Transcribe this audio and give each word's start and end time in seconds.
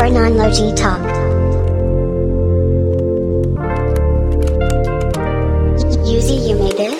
for 0.00 0.08
non-logi 0.08 0.72
talk. 0.72 0.96
Yuzi, 6.08 6.40
you 6.40 6.56
made 6.56 6.72
this? 6.72 6.96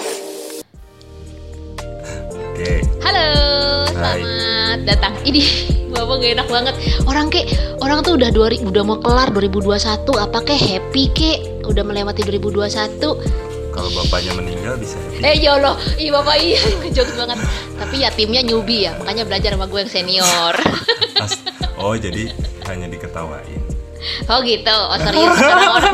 Oke. 2.28 2.84
Halo, 3.00 3.24
Hai. 3.96 4.20
selamat 4.20 4.80
datang. 4.84 5.16
Ini 5.24 5.40
bapak 5.96 6.14
gak 6.20 6.32
enak 6.36 6.48
banget. 6.52 6.74
Orang 7.08 7.32
kek, 7.32 7.48
orang 7.80 8.04
tuh 8.04 8.20
udah 8.20 8.28
2000 8.36 8.68
udah 8.68 8.82
mau 8.84 9.00
kelar 9.00 9.32
2021, 9.32 10.04
apa 10.20 10.38
kek 10.44 10.60
happy 10.60 11.08
kek? 11.16 11.64
Udah 11.64 11.80
melewati 11.80 12.20
2021. 12.20 13.00
Kalau 13.72 13.88
bapaknya 13.96 14.36
meninggal 14.36 14.76
bisa 14.76 15.00
happy. 15.00 15.24
Eh 15.24 15.40
ya 15.40 15.56
Allah, 15.56 15.80
iya 15.96 16.12
bapak 16.20 16.36
iya, 16.36 16.60
ngejokes 16.84 17.16
banget. 17.16 17.40
Tapi 17.80 18.04
ya 18.04 18.12
timnya 18.12 18.44
newbie 18.44 18.84
ya, 18.84 18.92
makanya 19.00 19.24
belajar 19.24 19.56
sama 19.56 19.64
gue 19.64 19.88
yang 19.88 19.88
senior. 19.88 20.56
Oh 21.80 21.96
jadi 21.96 22.28
hanya 22.70 22.86
diketawain. 22.86 23.62
oh 24.26 24.38
gitu, 24.40 24.70
oh 24.70 24.96
serius 24.96 25.34
serius. 25.34 25.84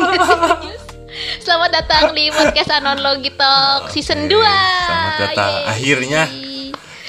Selamat 1.41 1.71
datang 1.73 2.13
di 2.13 2.29
podcast 2.29 2.71
Anon 2.75 3.01
Logi 3.01 3.33
Talk 3.33 3.89
season 3.89 4.29
2 4.29 4.37
Selamat 4.37 5.15
datang. 5.23 5.53
Akhirnya. 5.67 6.23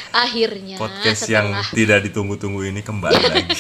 Akhirnya 0.08 0.80
Podcast 0.80 1.28
setelah- 1.28 1.36
yang 1.36 1.48
tidak 1.76 2.00
ditunggu-tunggu 2.08 2.66
ini 2.66 2.82
kembali 2.82 3.14
lagi. 3.28 3.54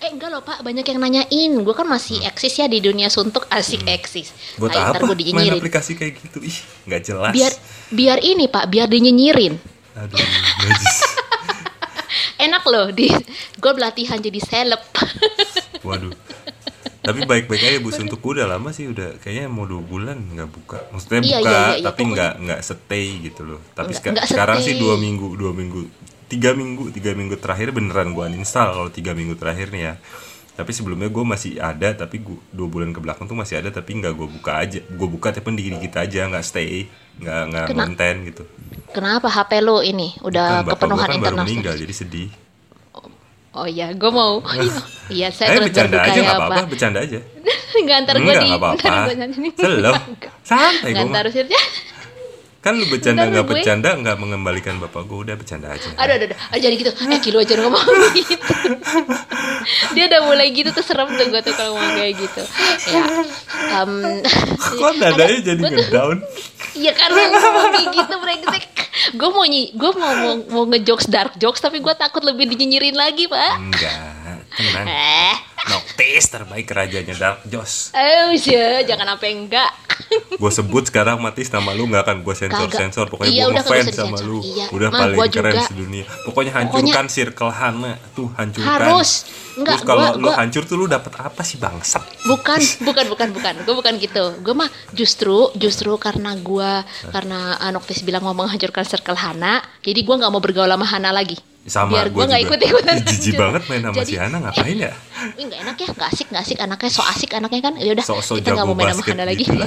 Eh 0.00 0.10
enggak 0.10 0.32
loh 0.32 0.40
pak, 0.40 0.64
banyak 0.64 0.82
yang 0.82 0.98
nanyain 0.98 1.52
Gue 1.54 1.70
kan 1.70 1.86
masih 1.86 2.24
eksis 2.24 2.56
ya 2.56 2.66
di 2.66 2.80
dunia 2.80 3.06
suntuk 3.06 3.46
Asik 3.46 3.86
eksis 3.86 4.34
Buat 4.56 4.74
Ayo, 4.74 4.90
apa? 4.90 5.04
gue 5.06 5.30
Main 5.30 5.54
aplikasi 5.54 5.94
kayak 5.94 6.18
gitu. 6.18 6.42
Ih, 6.42 6.58
nggak 6.88 7.02
jelas. 7.04 7.30
Biar 7.30 7.52
biar 7.92 8.18
ini 8.18 8.48
pak, 8.48 8.66
biar 8.66 8.88
dinyinyirin 8.88 9.54
Aduh, 9.94 10.18
najis. 10.66 10.96
Enak 12.44 12.64
loh 12.64 12.88
di 12.90 13.08
Gue 13.56 13.72
pelatihan 13.72 14.18
jadi 14.18 14.38
seleb 14.38 14.82
Waduh. 15.86 16.12
Tapi 17.00 17.20
baik-baik 17.22 17.60
aja 17.62 17.78
Bu 17.78 17.92
untuk 17.92 18.16
udah 18.22 18.48
lama 18.48 18.72
sih 18.72 18.88
udah 18.88 19.20
kayaknya 19.20 19.44
mau 19.46 19.64
dua 19.64 19.80
bulan 19.80 20.16
nggak 20.16 20.48
buka. 20.50 20.78
Maksudnya 20.88 21.20
Iya, 21.20 21.38
buka 21.38 21.44
iya, 21.44 21.60
iya, 21.60 21.74
iya, 21.74 21.84
tapi 21.84 22.02
nggak 22.06 22.32
nggak 22.40 22.60
stay 22.62 23.06
gitu 23.20 23.42
loh. 23.44 23.60
Tapi 23.70 23.92
Nggak- 23.92 24.00
seka- 24.00 24.12
nggak 24.14 24.26
sekarang 24.26 24.58
stay. 24.58 24.66
sih 24.66 24.74
dua 24.78 24.96
minggu 24.96 25.28
dua 25.34 25.52
minggu 25.52 25.80
tiga 26.24 26.50
minggu 26.52 26.88
tiga 26.90 27.12
minggu 27.12 27.36
terakhir 27.36 27.68
beneran 27.70 28.10
gua 28.10 28.26
uninstall 28.26 28.72
kalau 28.72 28.88
tiga 28.88 29.12
minggu 29.12 29.36
terakhir 29.36 29.68
nih 29.68 29.82
ya. 29.82 29.94
Tapi 30.54 30.70
sebelumnya 30.70 31.10
gue 31.10 31.24
masih 31.26 31.58
ada 31.58 31.98
tapi 31.98 32.22
gua, 32.22 32.38
dua 32.54 32.68
bulan 32.70 32.94
ke 32.94 33.02
belakang 33.02 33.26
tuh 33.26 33.34
masih 33.34 33.58
ada 33.58 33.74
tapi 33.74 33.98
nggak 33.98 34.14
gue 34.14 34.28
buka 34.38 34.52
aja. 34.62 34.80
Gue 34.86 35.08
buka 35.10 35.34
tapi 35.34 35.50
dikit 35.58 35.82
dikit 35.82 35.94
aja 35.98 36.30
nggak 36.30 36.44
stay 36.46 36.86
nggak 37.18 37.42
nggak 37.50 37.66
konten 37.74 38.14
gitu. 38.30 38.42
Kenapa 38.94 39.26
HP 39.26 39.58
lo 39.62 39.82
ini 39.82 40.14
Udah 40.22 40.62
Kan 40.62 40.70
gua 40.70 40.72
kepenuhan 40.78 40.98
kan 40.98 41.10
baru 41.10 41.18
internal 41.18 41.46
meninggal 41.46 41.74
jadi 41.74 41.94
sedih. 41.94 42.30
Oh 43.54 43.70
iya, 43.70 43.94
gue 43.94 44.10
mau 44.10 44.42
Iya, 45.14 45.30
saya 45.30 45.54
Eh 45.54 45.62
terus 45.62 45.66
bercanda 45.70 45.98
aja 46.02 46.18
ya 46.18 46.22
nggak 46.26 46.38
apa-apa 46.42 46.62
bercanda 46.66 46.98
aja. 47.06 47.18
Enggak, 47.78 47.96
ntar 48.06 48.16
gue 48.18 48.34
di 48.34 48.46
nggak 48.50 48.62
apa-apa. 48.62 48.88
Santai 50.50 50.90
Nggak, 50.90 51.02
gue 51.02 51.12
ntar 51.14 51.26
Kan 52.64 52.80
lu 52.80 52.88
bercanda 52.88 53.28
nggak 53.28 53.44
bercanda 53.44 53.92
nggak 53.92 54.16
mengembalikan 54.16 54.80
bapak 54.80 55.04
gue 55.04 55.18
udah 55.28 55.36
bercanda 55.36 55.68
aja. 55.68 55.84
Aduh, 56.00 56.16
aduh, 56.16 56.32
aduh, 56.32 56.38
aduh, 56.48 56.60
jadi 56.64 56.74
gitu. 56.80 56.90
Eh, 56.96 57.20
kilo 57.20 57.44
aja 57.44 57.54
ngomong 57.60 57.84
gitu. 58.24 58.54
Dia 59.92 60.04
udah 60.08 60.20
mulai 60.24 60.48
gitu 60.48 60.72
tuh 60.72 60.80
serem 60.80 61.12
tuh 61.12 61.28
gue 61.28 61.40
tuh 61.44 61.52
kalau 61.52 61.76
ngomong 61.76 61.92
kayak 61.92 62.16
gitu. 62.16 62.42
Ya, 62.88 63.04
em, 63.84 63.92
Kok 64.80 64.92
nadanya 64.96 65.38
jadi 65.44 65.60
ngedown? 65.60 66.18
Iya 66.74 66.92
karena 66.96 67.20
ngomong 67.36 67.68
kayak 67.68 67.88
gitu 67.92 68.14
brengsek. 68.16 68.64
Gue 69.12 69.28
mau 69.28 69.44
nyi, 69.44 69.68
gue 69.76 69.90
mau 69.92 70.12
mau, 70.16 70.34
mau 70.48 70.64
ngejokes 70.64 71.12
dark 71.12 71.36
jokes 71.36 71.60
tapi 71.60 71.84
gue 71.84 71.94
takut 72.00 72.24
lebih 72.24 72.48
dinyinyirin 72.48 72.96
lagi 72.96 73.28
pak. 73.28 73.60
Enggak, 73.60 73.94
tenang. 74.56 74.86
Eh, 74.88 75.34
Noctis 75.66 76.24
terbaik 76.26 76.64
kerajanya 76.64 77.14
Dark 77.14 77.40
Joss. 77.44 77.90
eh, 77.90 78.28
usia, 78.30 78.82
jangan 78.82 79.14
sampai 79.14 79.30
enggak. 79.32 79.70
Gue 80.34 80.50
sebut 80.50 80.84
sekarang 80.84 81.16
matis 81.16 81.48
nama 81.48 81.70
lu 81.70 81.86
nggak 81.86 82.02
akan 82.02 82.16
gue 82.20 82.34
sensor 82.34 82.66
Kagak. 82.66 82.80
sensor. 82.82 83.06
Pokoknya 83.06 83.30
Iya, 83.30 83.44
gue 83.44 83.54
ngefans 83.56 83.86
usah 83.86 84.04
sama 84.04 84.18
lu. 84.20 84.38
Iya. 84.40 84.66
Udah 84.68 84.88
Mah, 84.88 85.00
paling 85.00 85.18
keren 85.30 85.52
juga. 85.52 85.62
sedunia. 85.64 86.04
Pokoknya 86.24 86.52
hancurkan 86.52 87.06
circle 87.08 87.48
Hana 87.48 87.92
tuh 88.12 88.28
hancurkan. 88.34 88.68
Harus. 88.68 89.10
Enggak, 89.54 89.78
Terus 89.78 89.86
kalau 89.86 90.02
gua- 90.04 90.16
lu 90.16 90.26
gua- 90.26 90.36
hancur 90.36 90.62
tuh 90.64 90.76
lu 90.76 90.86
dapat 90.86 91.12
apa 91.16 91.40
sih 91.40 91.56
bangsat? 91.56 92.02
Bukan, 92.24 92.58
bukan, 92.86 93.04
bukan, 93.06 93.28
bukan. 93.30 93.54
Gue 93.62 93.74
bukan 93.76 93.94
gitu. 93.96 94.24
Gue 94.40 94.52
mah 94.52 94.66
justru, 94.90 95.48
justru 95.54 95.94
karena 95.96 96.34
gue, 96.34 96.70
karena 97.08 97.38
Noktis 97.70 98.02
bilang 98.02 98.22
mau 98.22 98.34
menghancurkan 98.34 98.82
circle 98.82 99.14
Hana, 99.16 99.62
jadi 99.80 99.96
gue 99.96 100.14
nggak 100.16 100.28
mau 100.28 100.42
bergaul 100.42 100.66
sama 100.68 100.84
Hana 100.84 101.10
lagi. 101.10 101.38
Sama 101.64 101.96
Biar 101.96 102.12
gue 102.12 102.24
nggak 102.24 102.42
ikut 102.44 102.58
ikutan. 102.60 102.96
Jijik 103.08 103.34
banget 103.34 103.62
main 103.66 103.80
sama 103.80 103.96
Jadi- 103.96 104.12
si 104.12 104.14
Hana 104.20 104.36
ngapain 104.38 104.76
ya? 104.76 104.92
Wih 105.32 105.44
nggak 105.48 105.60
enak 105.64 105.76
ya, 105.80 105.88
nggak 105.90 106.08
asik, 106.12 106.26
nggak 106.28 106.42
asik. 106.44 106.58
Anaknya 106.60 106.90
so 106.92 107.02
asik, 107.02 107.30
anaknya 107.32 107.60
kan. 107.62 107.74
Ya 107.80 107.90
udah, 107.90 108.04
Sok-sok 108.04 108.36
kita 108.38 108.50
nggak 108.52 108.66
mau 108.68 108.76
main 108.76 108.92
sama 108.92 109.02
Hana 109.02 109.24
lagi. 109.24 109.44
gitu 109.44 109.56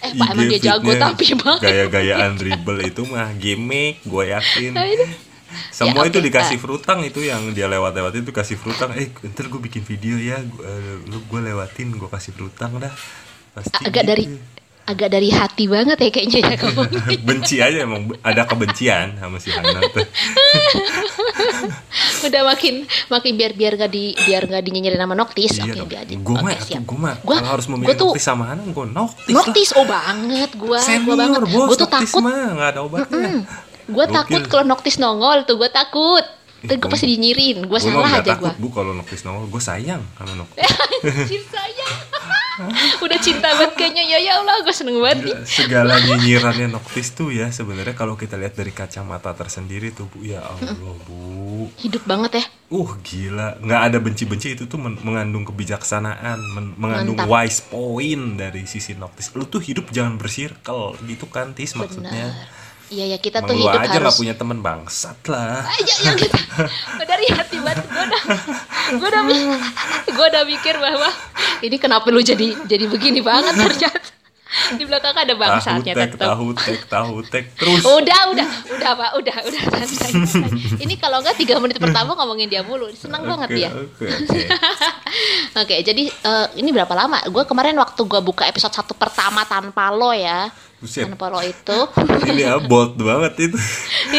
eh 0.00 0.12
pak 0.14 0.28
emang 0.32 0.48
dia 0.48 0.60
jago 0.62 0.92
tapi 0.96 1.36
banget. 1.36 1.60
gaya-gayaan 1.60 2.32
dribble 2.40 2.80
itu 2.80 3.04
mah 3.04 3.36
gimmick 3.36 4.00
gue 4.00 4.32
yakin 4.32 4.72
semua 5.76 6.04
Ya, 6.04 6.08
itu 6.08 6.18
dikasih 6.20 6.56
frutang 6.56 7.04
itu 7.04 7.20
yang 7.20 7.52
dia 7.52 7.68
lewat-lewat 7.68 8.16
itu 8.16 8.32
kasih 8.32 8.56
frutang 8.56 8.96
eh 8.96 9.12
ntar 9.12 9.46
gue 9.46 9.60
bikin 9.60 9.84
video 9.84 10.16
ya 10.16 10.40
gua, 10.40 10.64
eh, 10.64 11.04
lu 11.04 11.20
gue 11.20 11.40
lewatin 11.42 11.92
gue 11.92 12.08
kasih 12.08 12.32
frutang 12.32 12.80
dah 12.80 12.92
pasti 13.52 13.72
Agak 13.76 14.04
gitu. 14.04 14.08
dari, 14.08 14.24
agak 14.86 15.08
dari 15.08 15.28
hati 15.28 15.66
banget 15.66 15.98
ya 15.98 16.08
kayaknya 16.08 16.40
ya 16.44 16.56
kamu. 16.56 16.82
benci 17.28 17.58
aja 17.58 17.78
emang 17.80 18.06
ada 18.20 18.42
kebencian 18.42 19.14
sama 19.16 19.36
si 19.36 19.50
Hana 19.50 19.82
tuh 19.84 20.06
udah 22.24 22.42
makin, 22.44 22.74
makin 23.06 23.32
biar 23.34 23.52
biar 23.52 23.72
gak 23.76 23.88
di, 23.88 24.14
biar 24.16 24.46
gak 24.46 24.62
dinyinyirin 24.62 24.96
sama 24.96 25.14
Noktis. 25.14 25.52
iya 25.56 25.74
Oke, 25.76 25.86
biar 25.86 26.02
aja. 26.02 26.14
gue 26.16 26.36
mah 26.36 26.54
gue 26.56 26.96
mah 26.96 27.14
Gua- 27.20 27.38
kalau 27.38 27.50
harus 27.52 27.66
memilih 27.68 27.94
tuh- 27.94 28.10
noktis 28.10 28.24
sama 28.24 28.44
Hana 28.46 28.62
gue 28.64 28.86
noktis, 28.88 29.26
lah 29.26 29.34
Noktis, 29.36 29.68
oh 29.74 29.84
banget 29.84 30.50
gua, 30.54 30.78
senior 30.80 31.02
gua 31.04 31.16
banget. 31.16 31.40
bos 31.48 31.66
Gua 31.66 31.76
tuh 31.76 31.88
takut 31.88 32.22
mah 32.22 32.34
nggak 32.52 32.68
ada 32.68 32.80
obatnya 32.80 33.30
Gue 33.86 34.02
Gokil. 34.02 34.10
takut 34.12 34.42
kalau 34.48 34.64
Noktis 34.66 34.96
nongol 34.96 35.46
tuh, 35.46 35.54
gue 35.56 35.70
takut. 35.70 36.24
Terus 36.66 36.76
gue 36.76 36.82
gua- 36.82 36.92
pasti 36.92 37.06
dinyirin, 37.08 37.58
gue 37.62 37.78
salah 37.78 38.10
aja 38.12 38.32
gue. 38.34 38.52
bu 38.54 38.68
kalau 38.68 38.92
noktis 38.92 39.22
nongol 39.22 39.46
gue 39.46 39.58
sayang 39.60 40.02
sama 40.14 40.34
noktis 40.36 40.62
Anjir 41.06 41.42
sayang. 41.44 41.94
Udah 43.04 43.18
cinta 43.18 43.48
banget 43.50 43.72
kayaknya, 43.74 44.02
ya 44.06 44.18
ya 44.18 44.32
Allah 44.36 44.56
gue 44.58 44.72
seneng 44.72 44.96
banget 44.96 45.18
nih. 45.22 45.34
Gila, 45.34 45.44
segala 45.46 45.94
nyinyirannya 46.06 46.68
Noctis 46.70 47.12
tuh 47.12 47.28
ya 47.28 47.50
sebenarnya 47.50 47.92
kalau 47.92 48.16
kita 48.16 48.34
lihat 48.34 48.54
dari 48.54 48.72
kacamata 48.72 49.28
tersendiri 49.30 49.92
tuh 49.92 50.08
bu 50.08 50.24
ya 50.24 50.40
Allah 50.40 50.72
bu 51.02 51.68
Hidup 51.76 52.02
banget 52.04 52.40
ya. 52.40 52.44
uh 52.68 52.90
gila 52.98 53.60
nggak 53.60 53.80
ada 53.84 53.98
benci-benci 53.98 54.48
itu 54.52 54.64
tuh 54.64 54.74
men- 54.76 54.98
mengandung 54.98 55.44
kebijaksanaan 55.44 56.40
men- 56.48 56.74
mengandung 56.74 57.14
Mantap. 57.14 57.30
wise 57.30 57.60
point 57.62 58.34
dari 58.34 58.64
sisi 58.64 58.94
Noctis 58.94 59.30
lu 59.30 59.44
tuh 59.44 59.60
hidup 59.60 59.86
jangan 59.88 60.16
bersirkel 60.16 60.96
gitu 61.04 61.26
kan 61.26 61.52
tis 61.52 61.72
maksudnya 61.72 62.32
Benar. 62.32 62.65
Iya 62.86 63.04
ya 63.14 63.18
kita 63.18 63.42
Emang 63.42 63.50
tuh 63.50 63.56
hidup 63.58 63.82
aja 63.82 63.98
harus. 63.98 64.14
punya 64.14 64.34
teman 64.38 64.58
bangsat 64.62 65.18
lah 65.26 65.66
Aja 65.66 65.94
ya 66.06 66.12
kita 66.14 66.38
dari 67.02 67.26
hati 67.34 67.58
banget 67.58 67.82
gue 67.82 68.04
udah 68.06 68.22
gue 68.94 69.08
udah 69.10 69.22
gue 70.06 70.26
udah 70.30 70.42
mikir 70.46 70.74
bahwa 70.78 71.10
ini 71.66 71.76
kenapa 71.82 72.06
lu 72.14 72.22
jadi 72.22 72.54
jadi 72.62 72.84
begini 72.86 73.20
banget 73.20 73.58
ternyata 73.58 74.14
di 74.78 74.84
belakang 74.88 75.12
ada 75.12 75.26
tahu 75.28 75.42
bangsatnya 75.42 75.92
tek 75.92 76.10
tetap. 76.16 76.26
tahu 76.32 76.46
tek 76.54 76.80
tahu 76.88 77.16
tek 77.26 77.44
terus 77.58 77.82
Udah, 77.82 78.20
udah, 78.32 78.48
udah 78.72 78.90
pak, 78.94 79.10
udah, 79.20 79.36
udah 79.42 79.62
santai. 79.68 80.10
Ini 80.80 80.94
kalau 80.96 81.20
nggak 81.20 81.36
tiga 81.36 81.60
menit 81.60 81.76
pertama 81.76 82.16
ngomongin 82.16 82.48
dia 82.48 82.62
mulu, 82.64 82.88
senang 82.96 83.26
banget 83.26 83.52
Oke, 83.52 83.56
dia. 83.58 83.70
oke 83.74 84.06
oke 85.56 85.64
Oke, 85.66 85.80
jadi 85.80 86.04
eh, 86.06 86.46
ini 86.56 86.68
berapa 86.68 86.92
lama? 86.92 87.24
Gue 87.26 87.42
kemarin 87.42 87.74
waktu 87.74 87.98
gue 87.98 88.20
buka 88.20 88.44
episode 88.44 88.70
satu 88.70 88.92
pertama 88.92 89.42
tanpa 89.42 89.88
lo 89.88 90.12
ya, 90.12 90.52
Buset. 90.76 91.08
tanpa 91.08 91.26
lo 91.26 91.40
itu, 91.40 91.78
ini 92.28 92.44
ya 92.44 92.60
bold 92.60 92.94
banget 92.94 93.50
itu 93.50 93.58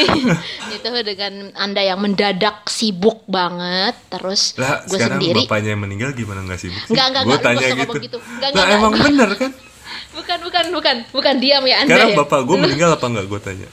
itu 0.76 0.90
dengan 1.06 1.54
anda 1.54 1.80
yang 1.80 2.02
mendadak 2.02 2.66
sibuk 2.68 3.22
banget, 3.26 3.94
terus 4.10 4.58
Lah 4.58 4.82
gue 4.84 4.98
sekarang 4.98 5.22
sendiri, 5.22 5.46
bapaknya 5.46 5.70
yang 5.72 5.82
meninggal 5.82 6.10
gimana 6.12 6.42
nggak 6.44 6.60
sibuk 6.60 6.82
sih? 6.84 6.92
Enggak, 6.92 7.06
enggak, 7.14 7.24
Gue 7.24 7.32
enggak, 7.32 7.46
tanya 7.46 7.58
nggak 7.58 7.70
usah 7.70 7.86
gitu. 7.86 7.98
gitu. 8.02 8.18
Enggak, 8.18 8.50
Lah 8.50 8.58
enggak, 8.58 8.76
emang 8.76 8.92
enggak. 8.92 9.06
bener 9.08 9.30
kan? 9.38 9.52
bukan, 10.18 10.38
bukan, 10.42 10.66
bukan, 10.74 10.96
bukan 11.14 11.36
diam 11.38 11.64
ya 11.64 11.76
anda 11.86 11.94
Sekarang 11.94 12.12
ya, 12.12 12.18
bapak 12.18 12.40
gue 12.44 12.58
meninggal 12.58 12.90
apa 12.98 13.06
enggak 13.06 13.26
gue 13.30 13.40
tanya? 13.40 13.68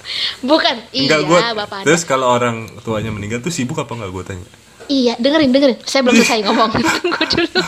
bukan, 0.44 0.74
Enggak 0.92 1.20
iya 1.24 1.26
gue. 1.26 1.40
bapak 1.56 1.76
anda, 1.80 1.86
Terus 1.88 2.02
kalau 2.04 2.26
orang 2.28 2.56
tuanya 2.84 3.10
meninggal 3.10 3.40
tuh 3.40 3.50
sibuk 3.50 3.80
apa 3.80 3.90
enggak 3.96 4.12
gue 4.12 4.24
tanya? 4.28 4.48
Iya 4.88 5.14
dengerin, 5.16 5.50
dengerin, 5.50 5.78
saya 5.84 6.00
belum 6.04 6.14
selesai 6.20 6.40
ngomong, 6.44 6.70
tunggu 7.00 7.22
dulu, 7.24 7.62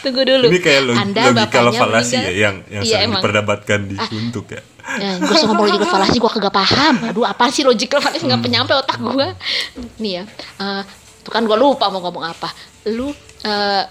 tunggu 0.00 0.22
dulu, 0.24 0.46
Ini 0.48 0.58
kayak 0.60 0.82
log- 0.86 0.98
anda 0.98 1.20
logika 1.30 1.60
falasi 1.72 2.16
ya 2.16 2.30
yang 2.32 2.54
yang 2.68 2.82
Iya, 2.84 2.96
sering 3.00 3.10
diperdebatkan 3.16 3.80
di 3.88 3.96
suntuk 4.08 4.46
ya. 4.52 4.62
Ya, 4.98 5.10
gue 5.22 5.30
usah 5.30 5.46
ngomong 5.46 5.70
logical 5.70 5.86
fallacy, 5.86 6.18
gue 6.18 6.32
kagak 6.34 6.54
paham. 6.56 6.94
Aduh, 7.06 7.22
apa 7.22 7.46
sih 7.54 7.62
logical 7.62 8.02
fallacy 8.02 8.26
nggak 8.26 8.42
penyampe 8.42 8.72
otak 8.74 8.98
gue. 8.98 9.28
Nih 10.02 10.18
ya, 10.18 10.22
eh, 10.58 10.82
tuh 11.22 11.30
kan 11.30 11.46
gue 11.46 11.54
lupa 11.54 11.86
mau 11.92 12.02
ngomong 12.02 12.26
apa. 12.26 12.50
Lu, 12.90 13.14
eh, 13.46 13.84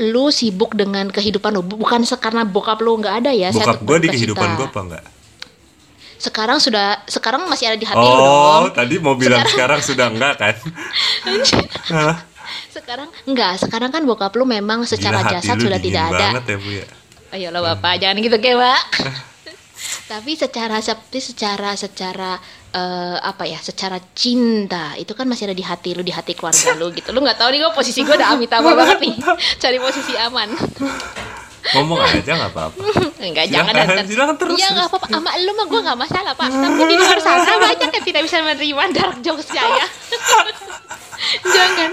lu 0.00 0.32
sibuk 0.32 0.72
dengan 0.72 1.12
kehidupan 1.12 1.52
lu, 1.52 1.60
bukan 1.60 2.08
karena 2.16 2.48
bokap 2.48 2.80
lu 2.80 2.96
nggak 2.96 3.14
ada 3.20 3.30
ya. 3.36 3.52
saya 3.52 3.68
Bokap 3.68 3.84
gue 3.84 3.96
di 4.00 4.08
kehidupan 4.08 4.56
gue 4.56 4.66
apa 4.66 4.80
enggak? 4.80 5.04
Sekarang 6.20 6.60
sudah, 6.60 7.00
sekarang 7.08 7.48
masih 7.48 7.66
ada 7.66 7.74
di 7.74 7.88
hati 7.88 7.96
lu 7.98 8.12
Oh, 8.12 8.68
dong. 8.68 8.76
tadi 8.76 9.00
mau 9.00 9.16
bilang 9.16 9.40
sekarang, 9.42 9.80
sudah 9.80 10.06
enggak 10.06 10.36
kan? 10.36 10.54
Sekarang 12.70 13.08
enggak 13.24 13.58
sekarang 13.58 13.90
kan 13.90 14.02
bokap 14.02 14.34
lu 14.34 14.42
memang 14.42 14.82
secara 14.84 15.22
Gila, 15.22 15.32
jasad 15.32 15.56
sudah 15.58 15.78
tidak 15.78 16.04
ada. 16.08 16.18
banget 16.34 16.44
ya 16.44 16.56
bu 16.56 16.70
ya? 16.70 16.86
Ayolah 17.30 17.62
bapak 17.64 17.98
jangan 17.98 18.18
gitu 18.18 18.36
kayak 18.36 18.58
pak. 18.58 18.82
Tapi 20.10 20.34
secara 20.34 20.76
seperti 20.78 21.18
secara 21.22 21.72
secara 21.74 22.34
eh, 22.70 23.16
apa 23.16 23.46
ya 23.46 23.58
secara 23.58 23.98
cinta 24.12 24.94
itu 24.94 25.14
kan 25.14 25.24
masih 25.24 25.46
ada 25.46 25.54
di 25.54 25.62
hati 25.62 25.94
lu 25.94 26.02
di 26.02 26.10
hati 26.10 26.34
keluarga 26.34 26.74
lu 26.74 26.90
gitu. 26.90 27.10
Lu 27.10 27.22
nggak 27.22 27.38
tahu 27.38 27.48
nih 27.48 27.58
gue 27.60 27.72
posisi 27.72 28.02
gue 28.02 28.12
udah 28.12 28.34
amitabha 28.34 28.70
banget 28.80 28.98
nih. 29.00 29.14
Cari 29.56 29.78
posisi 29.78 30.12
aman 30.16 30.50
ngomong 31.72 31.98
aja 32.00 32.30
nggak 32.32 32.50
apa-apa. 32.50 32.80
Enggak 33.20 33.46
Silakan, 33.46 33.72
jangan 33.72 33.96
dan 33.96 34.06
silakan 34.06 34.36
terus, 34.36 34.56
ya 34.56 34.68
nggak 34.70 34.86
apa-apa. 34.88 35.06
Sama 35.08 35.30
lu 35.36 35.52
mah 35.52 35.66
gue 35.66 35.80
nggak 35.80 35.98
masalah 35.98 36.32
pak. 36.32 36.48
Tapi 36.48 36.82
di 36.84 36.96
luar 36.96 37.18
sana 37.18 37.52
banyak 37.66 37.90
yang 37.90 38.04
tidak 38.04 38.22
bisa 38.24 38.36
menerima 38.40 38.84
dark 38.92 39.16
jokes 39.20 39.46
saya. 39.46 39.86
Jangan. 41.46 41.90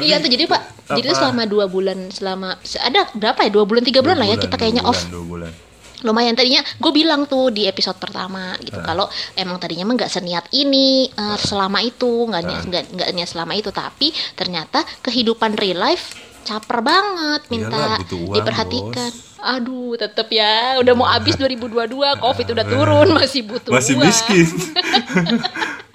Iya 0.00 0.16
tuh 0.18 0.30
jadi 0.30 0.44
pak 0.46 0.62
jadi 0.88 1.08
apa? 1.10 1.18
selama 1.18 1.42
dua 1.44 1.66
bulan 1.66 2.08
selama 2.08 2.56
ada 2.78 3.00
berapa 3.12 3.40
ya? 3.42 3.50
Dua 3.50 3.64
bulan 3.66 3.82
tiga 3.82 4.00
bulan, 4.00 4.16
Dua 4.16 4.24
lah 4.24 4.28
ya 4.30 4.36
kita 4.38 4.54
kayaknya 4.54 4.82
bulan, 4.82 4.96
off. 4.96 5.10
dua 5.10 5.24
bulan. 5.24 5.52
Lumayan 5.98 6.38
tadinya 6.38 6.62
gue 6.62 6.92
bilang 6.94 7.26
tuh 7.26 7.50
di 7.50 7.66
episode 7.66 7.98
pertama 7.98 8.54
Ah. 8.54 8.62
gitu 8.62 8.78
kalau 8.78 9.04
emang 9.34 9.58
tadinya 9.58 9.82
mah 9.82 9.98
nggak 9.98 10.06
seniat 10.08 10.46
ini 10.54 11.10
eh, 11.10 11.36
selama 11.36 11.82
itu 11.82 12.06
nggak 12.06 12.38
Ah. 12.40 12.62
nggak 12.64 12.84
nggak 12.94 13.08
niat 13.12 13.28
selama 13.28 13.52
itu. 13.52 13.68
Tapi 13.68 14.08
ternyata 14.32 14.86
kehidupan 15.02 15.58
real 15.58 15.82
life 15.82 16.14
caper 16.48 16.78
banget 16.80 17.40
minta 17.52 18.00
butuh 18.00 18.20
uang, 18.24 18.36
diperhatikan. 18.40 19.12
bos. 19.12 19.36
aduh 19.38 19.92
tetep 20.00 20.28
ya 20.32 20.80
udah 20.80 20.92
mau 20.96 21.04
habis 21.04 21.36
2022 21.36 21.92
covid 22.24 22.46
udah 22.56 22.64
turun 22.64 23.08
masih 23.12 23.44
butuh 23.44 23.72
masih 23.76 24.00
uang. 24.00 24.08
miskin 24.08 24.48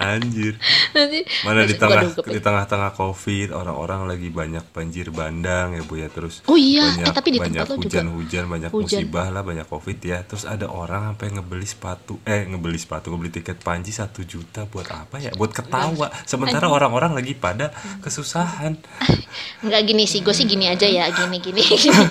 anjir. 0.00 0.56
Nanti- 0.90 1.24
mana 1.44 1.62
di 1.62 1.76
tengah 1.76 2.02
di 2.08 2.40
tengah-tengah 2.40 2.90
covid 2.92 3.52
orang-orang 3.52 4.08
lagi 4.08 4.32
banyak 4.32 4.64
banjir 4.72 5.12
bandang 5.12 5.76
ya 5.76 5.82
bu 5.84 5.94
ya. 5.94 6.08
Terus 6.08 6.40
Oh 6.48 6.56
iya, 6.56 6.88
eh, 6.88 7.04
banyak, 7.04 7.12
tapi 7.12 7.28
di 7.30 7.38
banyak 7.38 7.60
tempat 7.60 7.68
lo 7.68 7.76
juga 7.76 8.00
hujan-hujan 8.00 8.44
banyak 8.48 8.70
hujan. 8.72 9.04
musibah 9.04 9.26
lah 9.28 9.42
banyak 9.44 9.66
covid 9.68 9.98
ya. 10.00 10.18
Terus 10.24 10.48
ada 10.48 10.66
orang 10.66 11.12
sampai 11.12 11.28
ngebeli 11.36 11.66
sepatu 11.68 12.16
eh 12.24 12.48
ngebeli 12.48 12.78
sepatu 12.80 13.12
ngebeli 13.12 13.30
tiket 13.30 13.60
panji 13.60 13.92
satu 13.92 14.24
juta 14.24 14.64
buat 14.64 14.88
apa 14.88 15.20
ya? 15.20 15.30
Buat 15.36 15.52
ketawa. 15.52 16.08
Sementara 16.24 16.66
orang-orang 16.66 17.12
lagi 17.12 17.36
pada 17.36 17.68
kesusahan. 18.00 18.80
Nggak 19.66 19.82
gini 19.84 20.04
sih 20.04 20.24
gue 20.24 20.32
sih 20.32 20.48
gini 20.48 20.66
aja 20.66 20.88
ya 20.88 21.12
gini 21.12 21.36
gini 21.38 21.60
gini 21.60 22.06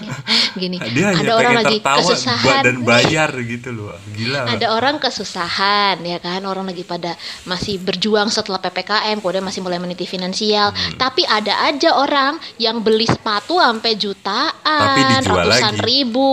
gini. 0.55 0.77
Dia 0.93 1.11
hanya 1.11 1.25
ada 1.25 1.33
orang 1.35 1.53
lagi 1.57 1.77
tertawa 1.79 1.97
buat 1.99 2.13
kesusahan. 2.13 2.61
dan 2.63 2.77
bayar 2.85 3.29
gitu 3.41 3.69
loh. 3.73 3.95
Gila 4.13 4.39
ada 4.47 4.67
orang 4.71 4.95
kesusahan 4.99 5.97
ya 6.01 6.19
kan? 6.19 6.45
Orang 6.45 6.69
lagi 6.69 6.83
pada 6.83 7.17
masih 7.43 7.78
berjuang 7.79 8.27
setelah 8.27 8.59
ppkm 8.59 9.23
kemudian 9.23 9.43
masih 9.43 9.63
mulai 9.63 9.79
meniti 9.79 10.03
finansial. 10.03 10.71
Hmm. 10.71 10.99
tapi 10.99 11.23
ada 11.25 11.65
aja 11.65 11.95
orang 11.95 12.37
yang 12.59 12.83
beli 12.83 13.07
sepatu 13.07 13.57
sampai 13.57 13.95
jutaan 13.95 14.53
Tapi 14.63 15.01
dijual 15.23 15.47
ratusan 15.47 15.75
lagi. 15.79 15.87
ribu. 15.87 16.31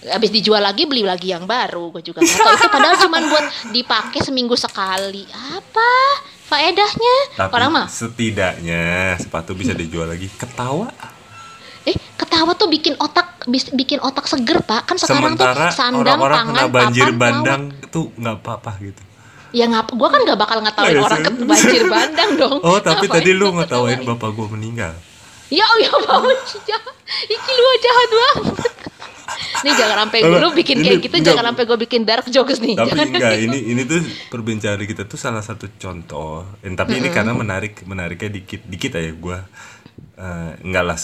Habis 0.00 0.30
dijual 0.32 0.64
lagi 0.64 0.88
beli 0.88 1.04
lagi 1.04 1.28
yang 1.28 1.44
baru 1.44 1.92
gue 1.92 2.00
juga 2.00 2.24
nggak 2.24 2.38
tahu. 2.40 2.56
Itu 2.56 2.68
padahal 2.72 2.96
cuma 3.04 3.18
buat 3.28 3.46
dipakai 3.68 4.20
seminggu 4.24 4.56
sekali. 4.56 5.28
Apa 5.28 5.92
faedahnya? 6.48 7.16
Tapi 7.36 7.52
orang 7.52 7.70
mah. 7.70 7.86
setidaknya 7.86 9.14
sepatu 9.20 9.52
bisa 9.52 9.76
dijual 9.76 10.08
lagi. 10.08 10.32
Ketawa. 10.32 10.88
Eh 11.84 11.96
ketawa 12.16 12.56
tuh 12.56 12.72
bikin 12.72 12.96
otak 12.96 13.44
bikin 13.76 14.00
otak 14.00 14.24
seger 14.24 14.64
pak. 14.64 14.88
Kan 14.88 14.96
sekarang 14.96 15.36
sementara 15.36 15.68
tuh 15.68 15.76
sandang 15.76 16.16
orang-orang 16.16 16.36
pangan 16.48 16.56
kena 16.56 16.72
banjir 16.72 17.08
papan, 17.12 17.20
bandang 17.20 17.62
tuh 17.92 18.04
nggak 18.16 18.36
apa-apa 18.40 18.72
gitu 18.80 19.09
Ya 19.50 19.66
ngap, 19.66 19.90
gua 19.92 20.08
kan 20.08 20.22
nggak 20.22 20.38
bakal 20.38 20.58
ngetawain 20.62 20.96
Oh, 20.96 21.06
orang 21.06 21.20
ke 21.20 21.30
banjir 21.42 21.82
bandang 21.86 22.30
dong. 22.38 22.58
oh 22.60 22.78
tapi 22.78 23.04
Ngapain 23.04 23.14
tadi 23.18 23.30
lu 23.34 23.46
ngetawain 23.52 23.98
bapak 24.04 24.30
gua 24.30 24.46
meninggal 24.50 24.94
Ya 25.50 25.66
ya 25.82 25.90
bangun 25.90 26.38
jahat. 26.62 26.94
Iki 27.26 27.52
lu 27.52 27.70
jahat 27.82 28.08
banget. 28.12 28.70
Nih 29.60 29.72
jangan 29.74 29.96
sampai 30.06 30.18
lu 30.22 30.48
bikin 30.54 30.78
ini 30.78 30.86
kayak 30.86 31.00
gitu, 31.02 31.16
enggak. 31.18 31.28
jangan 31.34 31.44
sampai 31.50 31.64
gue 31.66 31.78
bikin 31.82 32.00
dark 32.06 32.26
jokes 32.30 32.58
nih. 32.62 32.74
tapi 32.78 32.90
jangan. 32.94 33.06
enggak 33.10 33.34
ini 33.36 33.58
ini 33.66 33.82
tuh 33.82 33.98
perbincangan 34.30 34.78
kita 34.80 35.02
tuh 35.04 35.18
salah 35.18 35.42
satu 35.42 35.66
contoh 35.74 36.46
Eh, 36.62 36.70
tapi 36.72 37.02
ini 37.02 37.10
karena 37.10 37.34
menarik 37.34 37.82
menariknya 37.82 38.30
dikit 38.30 38.62
dikit 38.64 38.94
aja 38.94 39.10
gua 39.12 39.42
eh, 40.18 40.52
enggak 40.64 40.84
lah 40.84 40.98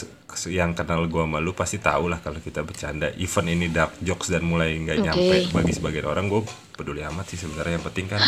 yang 0.52 0.76
kenal 0.76 1.08
gua 1.08 1.24
sama 1.24 1.40
lu 1.40 1.56
pasti 1.56 1.80
tahu 1.80 2.12
lah 2.12 2.20
kalau 2.20 2.42
kita 2.44 2.60
bercanda. 2.60 3.08
Event 3.16 3.48
ini 3.48 3.66
dark 3.72 3.96
jokes 4.04 4.28
dan 4.28 4.44
mulai 4.44 4.76
nggak 4.76 4.98
Oke. 5.00 5.06
nyampe 5.08 5.36
bagi 5.56 5.72
sebagian 5.72 6.06
orang 6.12 6.28
gue 6.28 6.44
peduli 6.76 7.00
amat 7.00 7.24
sih 7.32 7.40
sebenarnya. 7.40 7.80
Yang 7.80 7.84
penting 7.88 8.06
kan 8.12 8.20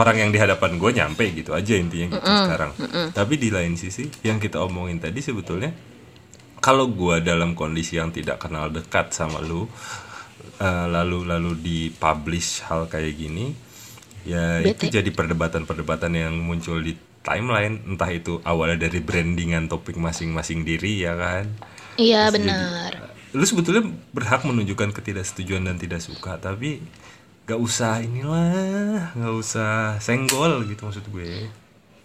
orang 0.00 0.16
yang 0.20 0.30
di 0.34 0.38
hadapan 0.42 0.76
gue 0.76 0.90
nyampe 0.92 1.24
gitu 1.32 1.56
aja 1.56 1.72
intinya 1.72 2.20
gitu 2.20 2.28
sekarang. 2.28 2.70
Tapi 3.16 3.34
di 3.40 3.48
lain 3.48 3.80
sisi 3.80 4.04
yang 4.20 4.36
kita 4.36 4.60
omongin 4.60 5.00
tadi 5.00 5.24
sebetulnya 5.24 5.72
kalau 6.60 6.92
gua 6.92 7.18
dalam 7.24 7.56
kondisi 7.56 7.96
yang 7.96 8.12
tidak 8.12 8.44
kenal 8.44 8.68
dekat 8.68 9.16
sama 9.16 9.40
lu 9.40 9.64
eh, 10.60 10.86
lalu 10.86 11.24
lalu 11.24 11.56
dipublish 11.56 12.68
hal 12.68 12.86
kayak 12.86 13.16
gini 13.16 13.56
ya 14.28 14.60
Bete. 14.60 14.92
itu 14.92 15.00
jadi 15.00 15.10
perdebatan-perdebatan 15.10 16.12
yang 16.12 16.36
muncul 16.36 16.76
di 16.84 16.92
timeline 17.20 17.80
entah 17.86 18.08
itu 18.08 18.40
awalnya 18.42 18.88
dari 18.88 19.00
brandingan 19.00 19.68
topik 19.68 19.96
masing-masing 19.96 20.64
diri 20.64 21.04
ya 21.04 21.14
kan 21.14 21.44
Iya 21.94 22.32
benar. 22.32 23.12
lu 23.30 23.44
sebetulnya 23.44 23.84
berhak 24.10 24.42
menunjukkan 24.42 24.90
ketidaksetujuan 24.90 25.68
dan 25.68 25.76
tidak 25.76 26.00
suka 26.00 26.34
tapi 26.36 26.80
gak 27.44 27.60
usah 27.60 28.00
inilah 28.00 29.10
nggak 29.14 29.34
usah 29.36 29.98
senggol 29.98 30.64
gitu 30.66 30.86
maksud 30.86 31.06
gue 31.10 31.50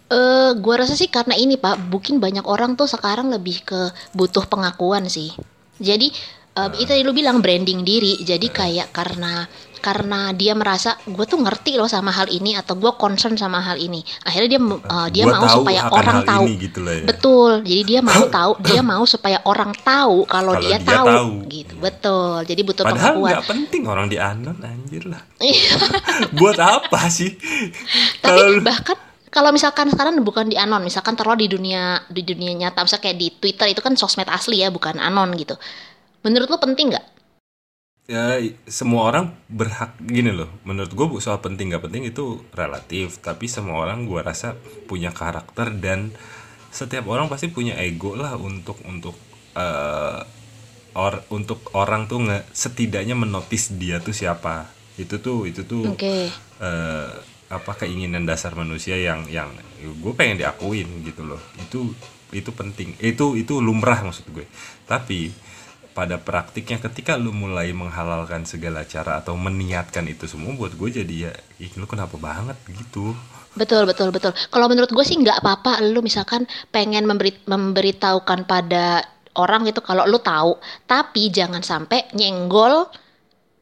Eh, 0.05 0.51
gua 0.61 0.85
rasa 0.85 0.93
sih 0.93 1.09
karena 1.09 1.33
ini 1.33 1.57
Pak, 1.57 1.89
mungkin 1.89 2.21
banyak 2.21 2.45
orang 2.45 2.77
tuh 2.77 2.85
sekarang 2.85 3.33
lebih 3.33 3.65
ke 3.65 3.89
butuh 4.13 4.45
pengakuan 4.45 5.09
sih. 5.09 5.33
Jadi 5.81 6.13
eh, 6.53 6.69
itu 6.77 6.85
tadi 6.85 7.01
lu 7.01 7.09
bilang 7.09 7.41
branding 7.41 7.81
diri. 7.81 8.21
Jadi 8.21 8.53
kayak 8.53 8.93
karena 8.93 9.49
karena 9.85 10.33
dia 10.33 10.57
merasa 10.57 10.97
gue 11.05 11.25
tuh 11.29 11.37
ngerti 11.37 11.77
loh 11.77 11.85
sama 11.85 12.09
hal 12.09 12.25
ini 12.33 12.57
atau 12.57 12.73
gue 12.73 12.89
concern 12.97 13.37
sama 13.37 13.61
hal 13.61 13.77
ini. 13.77 14.01
Akhirnya 14.25 14.57
dia 14.57 14.61
eh, 14.65 15.07
dia 15.13 15.23
Gua 15.29 15.33
mau 15.37 15.45
tahu 15.45 15.55
supaya 15.61 15.81
orang 15.93 16.17
tahu. 16.25 16.43
ini 16.49 16.53
gitu 16.65 16.79
lah 16.81 16.93
ya. 16.97 17.05
Betul. 17.05 17.51
Jadi 17.61 17.81
dia 17.85 17.99
mau 18.01 18.23
tahu, 18.41 18.51
dia 18.65 18.81
mau 18.81 19.03
supaya 19.05 19.37
orang 19.45 19.71
tahu 19.77 20.25
kalau 20.25 20.57
dia, 20.57 20.81
dia 20.81 20.89
tahu. 20.89 21.05
tahu. 21.05 21.29
gitu. 21.53 21.73
Betul. 21.77 22.35
Jadi 22.49 22.61
butuh 22.65 22.83
padahal 22.89 23.13
pengakuan. 23.13 23.29
nggak 23.29 23.45
penting 23.45 23.81
orang 23.85 24.07
di 24.09 24.17
anon 24.17 24.57
anjir 24.65 25.03
lah 25.05 25.21
Iya. 25.45 25.77
buat 26.41 26.57
apa 26.57 27.05
sih 27.13 27.37
Tapi 28.25 28.65
bahkan 28.65 28.97
kalau 29.29 29.51
misalkan 29.51 29.91
sekarang 29.91 30.15
bukan 30.23 30.47
di 30.47 30.55
anon, 30.55 30.79
misalkan 30.79 31.11
taruh 31.13 31.35
di 31.35 31.51
dunia 31.51 31.99
di 32.07 32.23
dunia 32.23 32.55
nyata, 32.55 32.87
misalnya 32.87 33.03
kayak 33.03 33.17
di 33.19 33.27
Twitter 33.35 33.67
itu 33.67 33.83
kan 33.83 33.93
sosmed 33.99 34.31
asli 34.31 34.63
ya, 34.63 34.71
bukan 34.71 34.95
anon 34.95 35.35
gitu. 35.35 35.59
Menurut 36.23 36.47
lo 36.47 36.55
penting 36.55 36.95
nggak? 36.95 37.14
Ya 38.05 38.37
semua 38.69 39.09
orang 39.09 39.33
berhak 39.49 39.97
gini 39.97 40.29
loh 40.29 40.49
menurut 40.61 40.93
gue 40.93 41.05
bu 41.09 41.17
soal 41.17 41.41
penting 41.41 41.73
gak 41.73 41.89
penting 41.89 42.05
itu 42.05 42.45
relatif 42.53 43.17
tapi 43.17 43.49
semua 43.49 43.81
orang 43.81 44.05
gue 44.05 44.21
rasa 44.21 44.53
punya 44.85 45.09
karakter 45.09 45.73
dan 45.73 46.13
setiap 46.75 47.07
orang 47.07 47.31
pasti 47.31 47.47
punya 47.47 47.79
ego 47.79 48.19
lah 48.19 48.35
untuk 48.35 48.77
untuk 48.83 49.15
eh, 49.55 50.21
or 50.95 51.23
untuk 51.31 51.59
orang 51.75 52.07
tuh 52.07 52.23
nge, 52.23 52.47
setidaknya 52.51 53.15
menotis 53.15 53.71
dia 53.75 53.99
tuh 53.99 54.15
siapa. 54.15 54.67
Itu 54.95 55.19
tuh 55.19 55.47
itu 55.47 55.63
tuh 55.63 55.95
Oke. 55.95 56.31
eh, 56.59 57.11
apa 57.45 57.71
keinginan 57.79 58.27
dasar 58.27 58.55
manusia 58.59 58.99
yang 58.99 59.27
yang 59.31 59.51
gue 59.79 60.13
pengen 60.15 60.39
diakuin 60.39 60.87
gitu 61.03 61.23
loh. 61.23 61.39
Itu 61.59 61.91
itu 62.35 62.51
penting. 62.51 62.95
Itu 62.99 63.39
itu 63.39 63.59
lumrah 63.59 64.03
maksud 64.03 64.27
gue. 64.31 64.47
Tapi 64.87 65.31
pada 65.95 66.19
praktiknya 66.19 66.77
ketika 66.83 67.15
lu 67.15 67.31
mulai 67.31 67.71
menghalalkan 67.71 68.43
segala 68.43 68.83
cara 68.83 69.23
atau 69.23 69.39
meniatkan 69.39 70.03
itu 70.11 70.27
semua 70.27 70.51
buat 70.51 70.75
gue 70.75 71.01
jadi 71.01 71.15
ya 71.15 71.33
ih 71.63 71.71
lu 71.79 71.87
kenapa 71.87 72.19
banget 72.19 72.59
gitu 72.67 73.15
Betul 73.55 73.87
betul 73.87 74.11
betul. 74.11 74.35
Kalau 74.51 74.67
menurut 74.67 74.91
gue 74.91 75.05
sih 75.07 75.15
nggak 75.15 75.39
apa-apa. 75.39 75.79
Lu 75.87 76.03
misalkan 76.03 76.43
pengen 76.75 77.07
memberi, 77.07 77.31
memberitahukan 77.47 78.43
pada 78.43 78.99
orang 79.39 79.63
gitu 79.63 79.79
kalau 79.79 80.03
lu 80.03 80.19
tahu, 80.19 80.59
tapi 80.83 81.31
jangan 81.31 81.63
sampai 81.63 82.11
nyenggol 82.19 82.83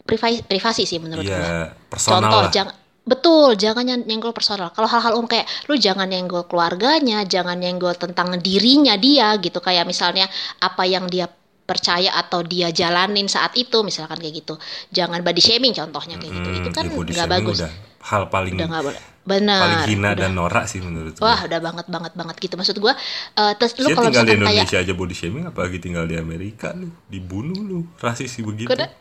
privasi, 0.01 0.41
privasi 0.49 0.89
sih 0.89 0.97
menurut 0.97 1.21
gue. 1.21 1.29
ya 1.29 1.69
personal 1.93 2.25
Contoh, 2.25 2.41
lah 2.41 2.49
jangan 2.49 2.73
betul, 3.05 3.49
jangan 3.53 3.85
nyen- 3.85 4.05
nyenggol 4.09 4.33
personal. 4.33 4.73
Kalau 4.73 4.89
hal-hal 4.89 5.13
umum 5.13 5.29
kayak 5.29 5.45
lu 5.69 5.77
jangan 5.77 6.09
nyenggol 6.09 6.49
keluarganya, 6.49 7.21
jangan 7.29 7.61
nyenggol 7.61 7.93
tentang 7.93 8.33
dirinya 8.41 8.97
dia 8.97 9.37
gitu. 9.37 9.61
Kayak 9.61 9.85
misalnya 9.85 10.25
apa 10.57 10.89
yang 10.89 11.05
dia 11.05 11.29
percaya 11.63 12.11
atau 12.13 12.43
dia 12.43 12.69
jalanin 12.69 13.25
saat 13.25 13.55
itu, 13.55 13.81
misalkan 13.81 14.19
kayak 14.19 14.43
gitu. 14.43 14.59
Jangan 14.89 15.19
body 15.19 15.39
shaming 15.39 15.71
contohnya 15.71 16.19
kayak 16.19 16.33
gitu. 16.33 16.49
Itu 16.59 16.69
kan 16.69 16.83
ya 16.85 16.93
nggak 16.93 17.15
shaming 17.15 17.31
bagus. 17.47 17.57
udah 17.59 17.71
hal 18.03 18.23
paling 18.27 18.55
Udah 18.59 18.67
boleh. 18.83 19.03
Benar. 19.23 19.59
paling 19.63 19.81
hina 19.87 20.11
udah. 20.11 20.19
dan 20.19 20.31
norak 20.35 20.65
sih 20.67 20.83
menurut 20.83 21.15
gue 21.15 21.23
Wah, 21.23 21.47
udah 21.47 21.59
banget 21.63 21.87
banget 21.87 22.11
banget 22.11 22.35
gitu. 22.37 22.59
Maksud 22.59 22.75
gua 22.75 22.91
eh, 23.33 23.53
terus 23.55 23.71
lu 23.79 23.87
kalau 23.89 24.11
tinggal 24.11 24.27
di 24.27 24.35
misalkan 24.35 24.43
kayak 24.43 24.51
Indonesia 24.59 24.77
aja 24.83 24.93
body 24.93 25.15
shaming 25.15 25.45
apalagi 25.47 25.77
tinggal 25.79 26.03
di 26.03 26.15
Amerika 26.19 26.75
lu 26.75 26.91
dibunuh 27.07 27.55
lu 27.55 27.87
rasis 27.97 28.27
sih 28.29 28.43
begitu 28.43 28.67
Kuda- 28.67 28.91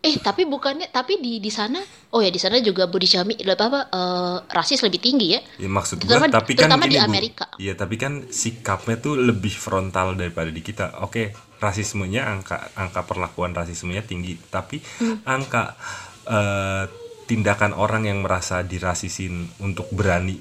Eh 0.00 0.16
tapi 0.16 0.44
bukannya 0.44 0.88
tapi 0.88 1.16
di 1.16 1.40
di 1.40 1.48
sana 1.48 1.76
oh 2.12 2.20
ya 2.20 2.28
di 2.28 2.36
sana 2.36 2.56
juga 2.60 2.88
body 2.88 3.04
shaming 3.04 3.36
apa 3.42 3.64
apa 3.64 3.80
eh, 3.88 4.36
rasis 4.52 4.80
lebih 4.80 5.00
tinggi 5.00 5.32
ya. 5.32 5.40
Ya, 5.56 5.68
maksud 5.68 5.96
gua 6.00 6.20
Terutama- 6.20 6.28
tapi 6.30 6.52
kan 6.52 6.68
terutama 6.68 6.84
di. 6.84 6.96
Amerika. 7.00 7.44
Iya, 7.56 7.72
tapi 7.72 7.96
kan 7.96 8.28
sikapnya 8.28 8.96
tuh 8.96 9.16
lebih 9.16 9.52
frontal 9.52 10.12
daripada 10.12 10.48
di 10.48 10.60
kita. 10.60 11.00
Oke, 11.00 11.32
rasismenya 11.60 12.26
angka 12.26 12.72
angka 12.74 13.04
perlakuan 13.04 13.52
rasismenya 13.52 14.02
tinggi, 14.02 14.40
tapi 14.48 14.80
Hmm. 14.98 15.20
angka 15.22 15.76
eh, 16.24 16.84
tindakan 17.24 17.72
orang 17.72 18.08
yang 18.08 18.24
merasa 18.24 18.60
dirasisin 18.60 19.46
untuk 19.58 19.86
berani 19.92 20.40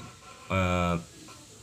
eh, 0.50 0.96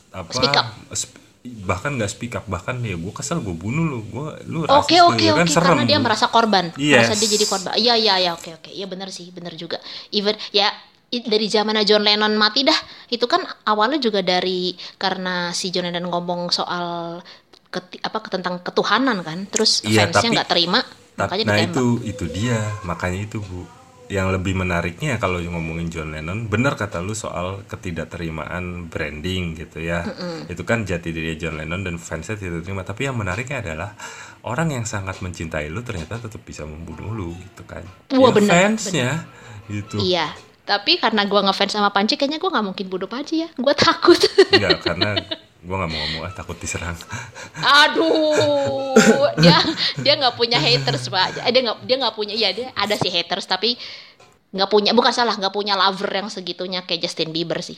apa 0.07 0.31
Speak 0.31 0.55
up. 0.55 0.67
sp- 0.93 1.19
bahkan 1.47 1.95
nggak 1.95 2.11
speak 2.11 2.35
up 2.35 2.43
bahkan 2.45 2.75
ya 2.79 2.99
gue 2.99 3.13
kesel 3.15 3.39
gue 3.39 3.55
bunuh 3.55 3.83
lu 3.83 3.99
gue 4.03 4.27
lu 4.51 4.67
Oke 4.67 4.99
lu, 4.99 5.15
oke 5.15 5.23
ya 5.23 5.31
oke 5.31 5.41
kan 5.43 5.47
serem 5.47 5.67
karena 5.73 5.83
dia 5.87 5.99
merasa 5.99 6.27
korban, 6.27 6.75
Yes. 6.75 7.07
merasa 7.07 7.15
dia 7.15 7.29
jadi 7.33 7.45
korban. 7.47 7.71
Iya 7.75 7.93
iya 7.95 8.13
iya 8.19 8.31
oke 8.35 8.49
oke. 8.59 8.67
Iya 8.67 8.83
benar 8.85 9.07
sih, 9.09 9.31
benar 9.31 9.55
juga. 9.55 9.79
Even 10.11 10.35
ya 10.51 10.67
dari 11.07 11.47
zaman 11.47 11.79
John 11.87 12.03
Lennon 12.03 12.35
mati 12.35 12.67
dah, 12.67 12.75
itu 13.07 13.23
kan 13.31 13.39
awalnya 13.63 13.95
juga 13.95 14.19
dari 14.19 14.75
karena 14.99 15.55
si 15.55 15.71
John 15.71 15.87
Lennon 15.87 16.11
ngomong 16.11 16.51
soal 16.51 17.19
keti- 17.67 17.99
apa 17.99 18.17
tentang 18.25 18.59
ketuhanan 18.59 19.21
kan, 19.21 19.45
terus 19.47 19.81
Iya, 19.81 20.07
fansnya 20.07 20.21
tapi- 20.23 20.35
nggak 20.35 20.49
terima, 20.49 20.79
Ta- 20.81 21.25
makanya 21.25 21.43
nah 21.45 21.55
ditembak. 21.55 21.73
itu 21.73 21.85
itu 22.05 22.25
dia. 22.29 22.59
Makanya 22.83 23.19
itu 23.23 23.39
bu. 23.39 23.61
Yang 24.07 24.39
lebih 24.39 24.55
menariknya 24.55 25.19
kalau 25.19 25.35
ngomongin 25.35 25.91
John 25.91 26.15
Lennon 26.15 26.47
benar 26.47 26.79
kata 26.79 27.03
lu 27.03 27.11
soal 27.11 27.67
ketidakterimaan 27.67 28.87
branding 28.87 29.51
gitu 29.53 29.83
ya. 29.83 30.07
Itu 30.47 30.63
kan 30.63 30.87
jati 30.87 31.11
diri 31.11 31.35
John 31.35 31.59
Lennon 31.59 31.83
dan 31.83 31.99
fansnya 31.99 32.39
tidak 32.39 32.63
terima. 32.63 32.87
Tapi 32.87 33.03
yang 33.03 33.19
menariknya 33.19 33.59
adalah 33.59 33.99
orang 34.43 34.71
yang 34.71 34.85
sangat 34.85 35.19
mencintai 35.19 35.67
lu 35.67 35.83
ternyata 35.83 36.19
tetap 36.19 36.39
bisa 36.41 36.63
membunuh 36.63 37.11
lu 37.11 37.29
gitu 37.35 37.67
kan. 37.67 37.83
Wah, 38.15 38.31
Ya, 38.31 38.33
benar, 38.33 38.53
fansnya 38.55 39.09
gitu. 39.67 39.99
Iya, 39.99 40.31
tapi 40.63 40.95
karena 40.97 41.27
gua 41.27 41.43
ngefans 41.43 41.75
sama 41.75 41.91
Panji, 41.91 42.15
kayaknya 42.15 42.39
gua 42.39 42.55
nggak 42.55 42.63
mungkin 42.65 42.85
bunuh 42.87 43.11
Panji 43.11 43.43
ya. 43.43 43.51
Gua 43.59 43.75
takut. 43.75 44.15
Enggak, 44.55 44.87
karena 44.87 45.19
gue 45.67 45.75
nggak 45.75 45.91
mau 45.91 45.99
ngomong 45.99 46.21
ah 46.23 46.31
takut 46.31 46.55
diserang 46.55 46.95
Aduh, 47.59 48.95
dia 49.43 49.59
dia 49.99 50.13
nggak 50.15 50.33
punya 50.33 50.55
haters 50.55 51.11
pak. 51.11 51.43
Eh, 51.43 51.51
Dia 51.51 51.61
nggak 51.61 51.77
dia 51.83 51.95
nggak 51.99 52.15
punya, 52.15 52.33
iya 52.33 52.49
dia 52.51 52.71
ada 52.71 52.95
sih 52.95 53.11
haters 53.11 53.43
tapi 53.43 53.75
nggak 54.47 54.69
punya, 54.71 54.95
bukan 54.95 55.11
salah 55.11 55.35
nggak 55.35 55.51
punya 55.51 55.75
lover 55.75 56.07
yang 56.07 56.31
segitunya 56.31 56.79
kayak 56.81 57.03
Justin 57.03 57.35
Bieber 57.35 57.59
sih. 57.59 57.75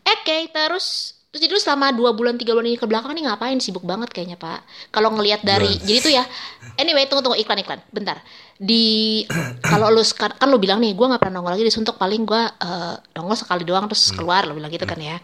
Oke, 0.00 0.48
terus 0.48 1.12
terus 1.28 1.44
jadi 1.44 1.52
lu 1.52 1.60
selama 1.60 1.92
dua 1.92 2.16
bulan 2.16 2.40
tiga 2.40 2.56
bulan 2.56 2.64
ini 2.64 2.80
ke 2.80 2.88
belakang 2.88 3.12
nih 3.12 3.28
ngapain 3.28 3.60
sibuk 3.60 3.84
banget 3.84 4.08
kayaknya 4.08 4.40
pak. 4.40 4.64
Kalau 4.88 5.12
ngelihat 5.12 5.44
dari, 5.44 5.68
Gua- 5.68 5.84
jadi 5.84 5.98
tuh 6.00 6.12
ya. 6.16 6.24
Anyway, 6.80 7.04
tunggu 7.04 7.20
tunggu 7.20 7.36
iklan 7.36 7.60
iklan, 7.60 7.84
bentar. 7.92 8.24
Di 8.56 9.28
kalau 9.60 9.92
lu 9.92 10.00
kan 10.16 10.48
lu 10.48 10.56
bilang 10.56 10.80
nih, 10.80 10.96
gue 10.96 11.04
nggak 11.04 11.20
pernah 11.20 11.38
nongol 11.38 11.52
lagi 11.52 11.62
di 11.62 11.70
suntuk 11.70 12.00
paling 12.00 12.24
gue 12.24 12.42
eh, 12.42 12.94
nongol 13.12 13.36
sekali 13.36 13.68
doang 13.68 13.84
terus 13.84 14.08
keluar 14.10 14.48
lu 14.48 14.56
bilang 14.56 14.72
gitu 14.72 14.88
kan 14.88 14.96
ya 14.96 15.20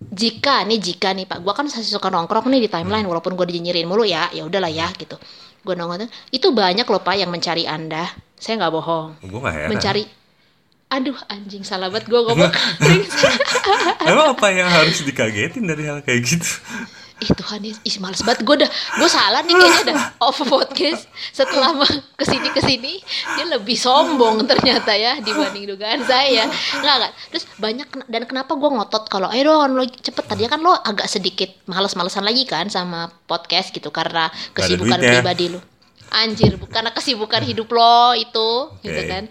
jika 0.00 0.66
nih 0.68 0.78
jika 0.82 1.16
nih 1.16 1.24
pak 1.24 1.40
gua 1.40 1.56
kan 1.56 1.64
masih 1.64 1.86
suka 1.86 2.12
nongkrong 2.12 2.50
nih 2.50 2.66
di 2.66 2.70
timeline 2.70 3.06
walaupun 3.08 3.38
gue 3.38 3.46
dinyinyirin 3.48 3.88
mulu 3.88 4.04
ya 4.04 4.28
ya 4.34 4.44
udahlah 4.44 4.70
ya 4.70 4.90
gitu. 4.98 5.16
Gue 5.64 5.74
nongkrong 5.74 6.10
itu 6.28 6.46
banyak 6.52 6.84
loh 6.84 7.00
pak 7.00 7.14
yang 7.16 7.30
mencari 7.32 7.64
anda. 7.64 8.10
Saya 8.36 8.60
nggak 8.60 8.72
bohong. 8.74 9.08
Gue 9.24 9.40
nggak 9.40 9.54
heran. 9.54 9.70
Mencari 9.72 10.02
aduh 10.92 11.16
anjing 11.26 11.64
salah 11.64 11.88
banget 11.90 12.12
gue 12.12 12.20
ngomong. 12.20 12.52
Emang 14.10 14.36
apa 14.36 14.46
yang 14.52 14.68
harus 14.68 15.00
dikagetin 15.02 15.64
dari 15.64 15.88
hal 15.88 16.04
kayak 16.04 16.20
gitu 16.22 16.50
ih 17.24 17.32
Tuhan 17.32 17.60
ih 17.64 17.74
ih, 17.80 17.96
males 17.98 18.20
banget. 18.20 18.44
Gue 18.44 18.60
udah 18.60 18.70
gue 18.70 19.08
salah 19.08 19.40
nih 19.40 19.54
kayaknya 19.56 19.80
udah 19.88 19.96
off 20.20 20.38
podcast 20.44 21.08
setelah 21.32 21.72
ke 22.14 22.24
sini 22.28 22.48
ke 22.52 22.60
sini 22.60 22.92
dia 23.34 23.46
lebih 23.48 23.74
sombong 23.74 24.44
ternyata 24.44 24.92
ya 24.92 25.16
dibanding 25.24 25.72
dugaan 25.72 26.04
saya. 26.04 26.44
Nggak 26.78 26.94
nggak. 27.00 27.12
Terus 27.32 27.44
banyak 27.56 27.88
dan 28.06 28.22
kenapa 28.28 28.52
gue 28.52 28.70
ngotot 28.70 29.04
kalau 29.08 29.32
ayo 29.32 29.48
dong 29.48 29.74
lo 29.74 29.84
cepet. 29.88 30.24
Tadi 30.28 30.44
kan 30.44 30.60
lo 30.60 30.76
agak 30.76 31.08
sedikit 31.08 31.48
males-malesan 31.64 32.22
lagi 32.22 32.44
kan 32.44 32.68
sama 32.68 33.08
podcast 33.24 33.72
gitu 33.72 33.88
karena 33.88 34.28
kesibukan 34.52 35.00
pribadi 35.00 35.48
lo. 35.48 35.60
Anjir 36.14 36.60
karena 36.70 36.94
kesibukan 36.94 37.42
hidup 37.42 37.72
lo 37.72 38.12
itu 38.12 38.48
gitu 38.84 39.00
Oke. 39.00 39.08
kan. 39.08 39.24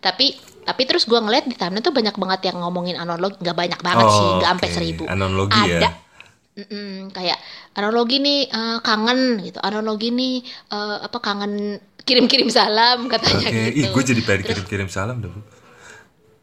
Tapi 0.00 0.26
tapi 0.60 0.86
terus 0.86 1.08
gue 1.08 1.16
ngeliat 1.16 1.48
di 1.48 1.56
timeline 1.56 1.82
tuh 1.82 1.90
banyak 1.90 2.14
banget 2.14 2.52
yang 2.52 2.62
ngomongin 2.62 2.94
analogi 3.00 3.36
nggak 3.40 3.56
banyak 3.56 3.80
banget 3.80 4.06
Oh, 4.06 4.12
sih 4.12 4.28
nggak 4.38 4.50
sampai 4.54 4.68
seribu. 4.70 5.04
Analogi 5.08 5.56
ya. 5.66 5.90
Mm-mm, 6.50 7.14
kayak 7.14 7.38
analogi 7.78 8.18
nih 8.18 8.50
eh, 8.50 8.78
kangen 8.82 9.20
gitu 9.46 9.58
analogi 9.62 10.10
nih 10.10 10.42
eh, 10.68 10.98
apa 11.06 11.18
kangen 11.22 11.78
kirim-kirim 12.02 12.50
salam 12.50 13.06
katanya 13.12 13.48
Oke, 13.48 13.60
gitu 13.70 13.70
ih 13.80 13.86
gue 13.94 14.02
jadi 14.02 14.20
pengen 14.26 14.42
kirim-kirim 14.44 14.88
salam 14.90 15.22
dong. 15.22 15.38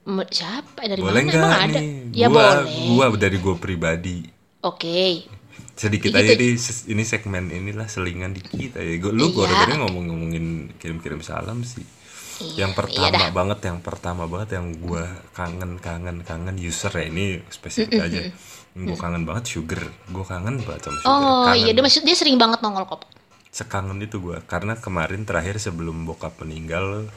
"M- 0.07 0.29
siapa 0.31 0.87
dari 0.87 1.03
Boleh 1.03 1.21
mana 1.21 1.27
nggak 1.27 1.37
emang 1.43 1.51
ada 1.67 1.79
nih? 1.83 1.85
ya 2.15 2.27
gua, 2.31 2.47
boleh 2.63 3.07
Gua 3.11 3.17
dari 3.19 3.37
gue 3.37 3.55
pribadi. 3.59 4.17
oke 4.63 4.99
Sedikit 5.77 6.09
Gitu. 6.09 6.17
aja 6.17 6.33
di 6.33 6.47
ini 6.89 7.03
segmen 7.05 7.53
inilah 7.53 7.85
selingan 7.85 8.33
dikit 8.33 8.79
aja. 8.81 8.93
Gua, 8.97 9.11
lu 9.13 9.25
gue 9.29 9.45
Iya. 9.45 9.75
ngomong-ngomongin 9.77 10.45
kirim-kirim 10.81 11.21
salam 11.21 11.61
sih. 11.61 11.85
Iya, 12.37 12.65
yang 12.65 12.71
iya 12.71 12.77
pertama 12.79 13.09
dah. 13.13 13.29
banget, 13.33 13.59
yang 13.65 13.79
pertama 13.81 14.23
banget 14.25 14.49
yang 14.57 14.67
gue 14.77 15.03
kangen, 15.33 15.71
kangen, 15.81 16.17
kangen 16.21 16.55
user 16.57 16.93
ya 16.93 17.05
ini 17.09 17.41
spesifik 17.49 17.97
aja. 18.01 18.19
Gue 18.77 18.93
kangen 18.93 19.25
banget 19.25 19.45
sugar. 19.49 19.81
Gue 20.07 20.21
kangen 20.21 20.61
banget 20.61 20.85
sama 20.85 20.97
sugar. 20.99 21.09
oh 21.09 21.43
Kangen. 21.45 21.57
iya 21.57 21.71
dia 21.73 21.81
maksud 21.81 22.03
dia 22.05 22.13
sering 22.13 22.37
banget 22.37 22.61
nongol 22.61 22.85
kok. 22.85 23.01
Sekangen 23.49 23.97
itu 23.97 24.21
gue 24.21 24.37
karena 24.45 24.77
kemarin 24.77 25.25
terakhir 25.25 25.57
sebelum 25.57 26.05
bokap 26.05 26.37
meninggal 26.37 27.09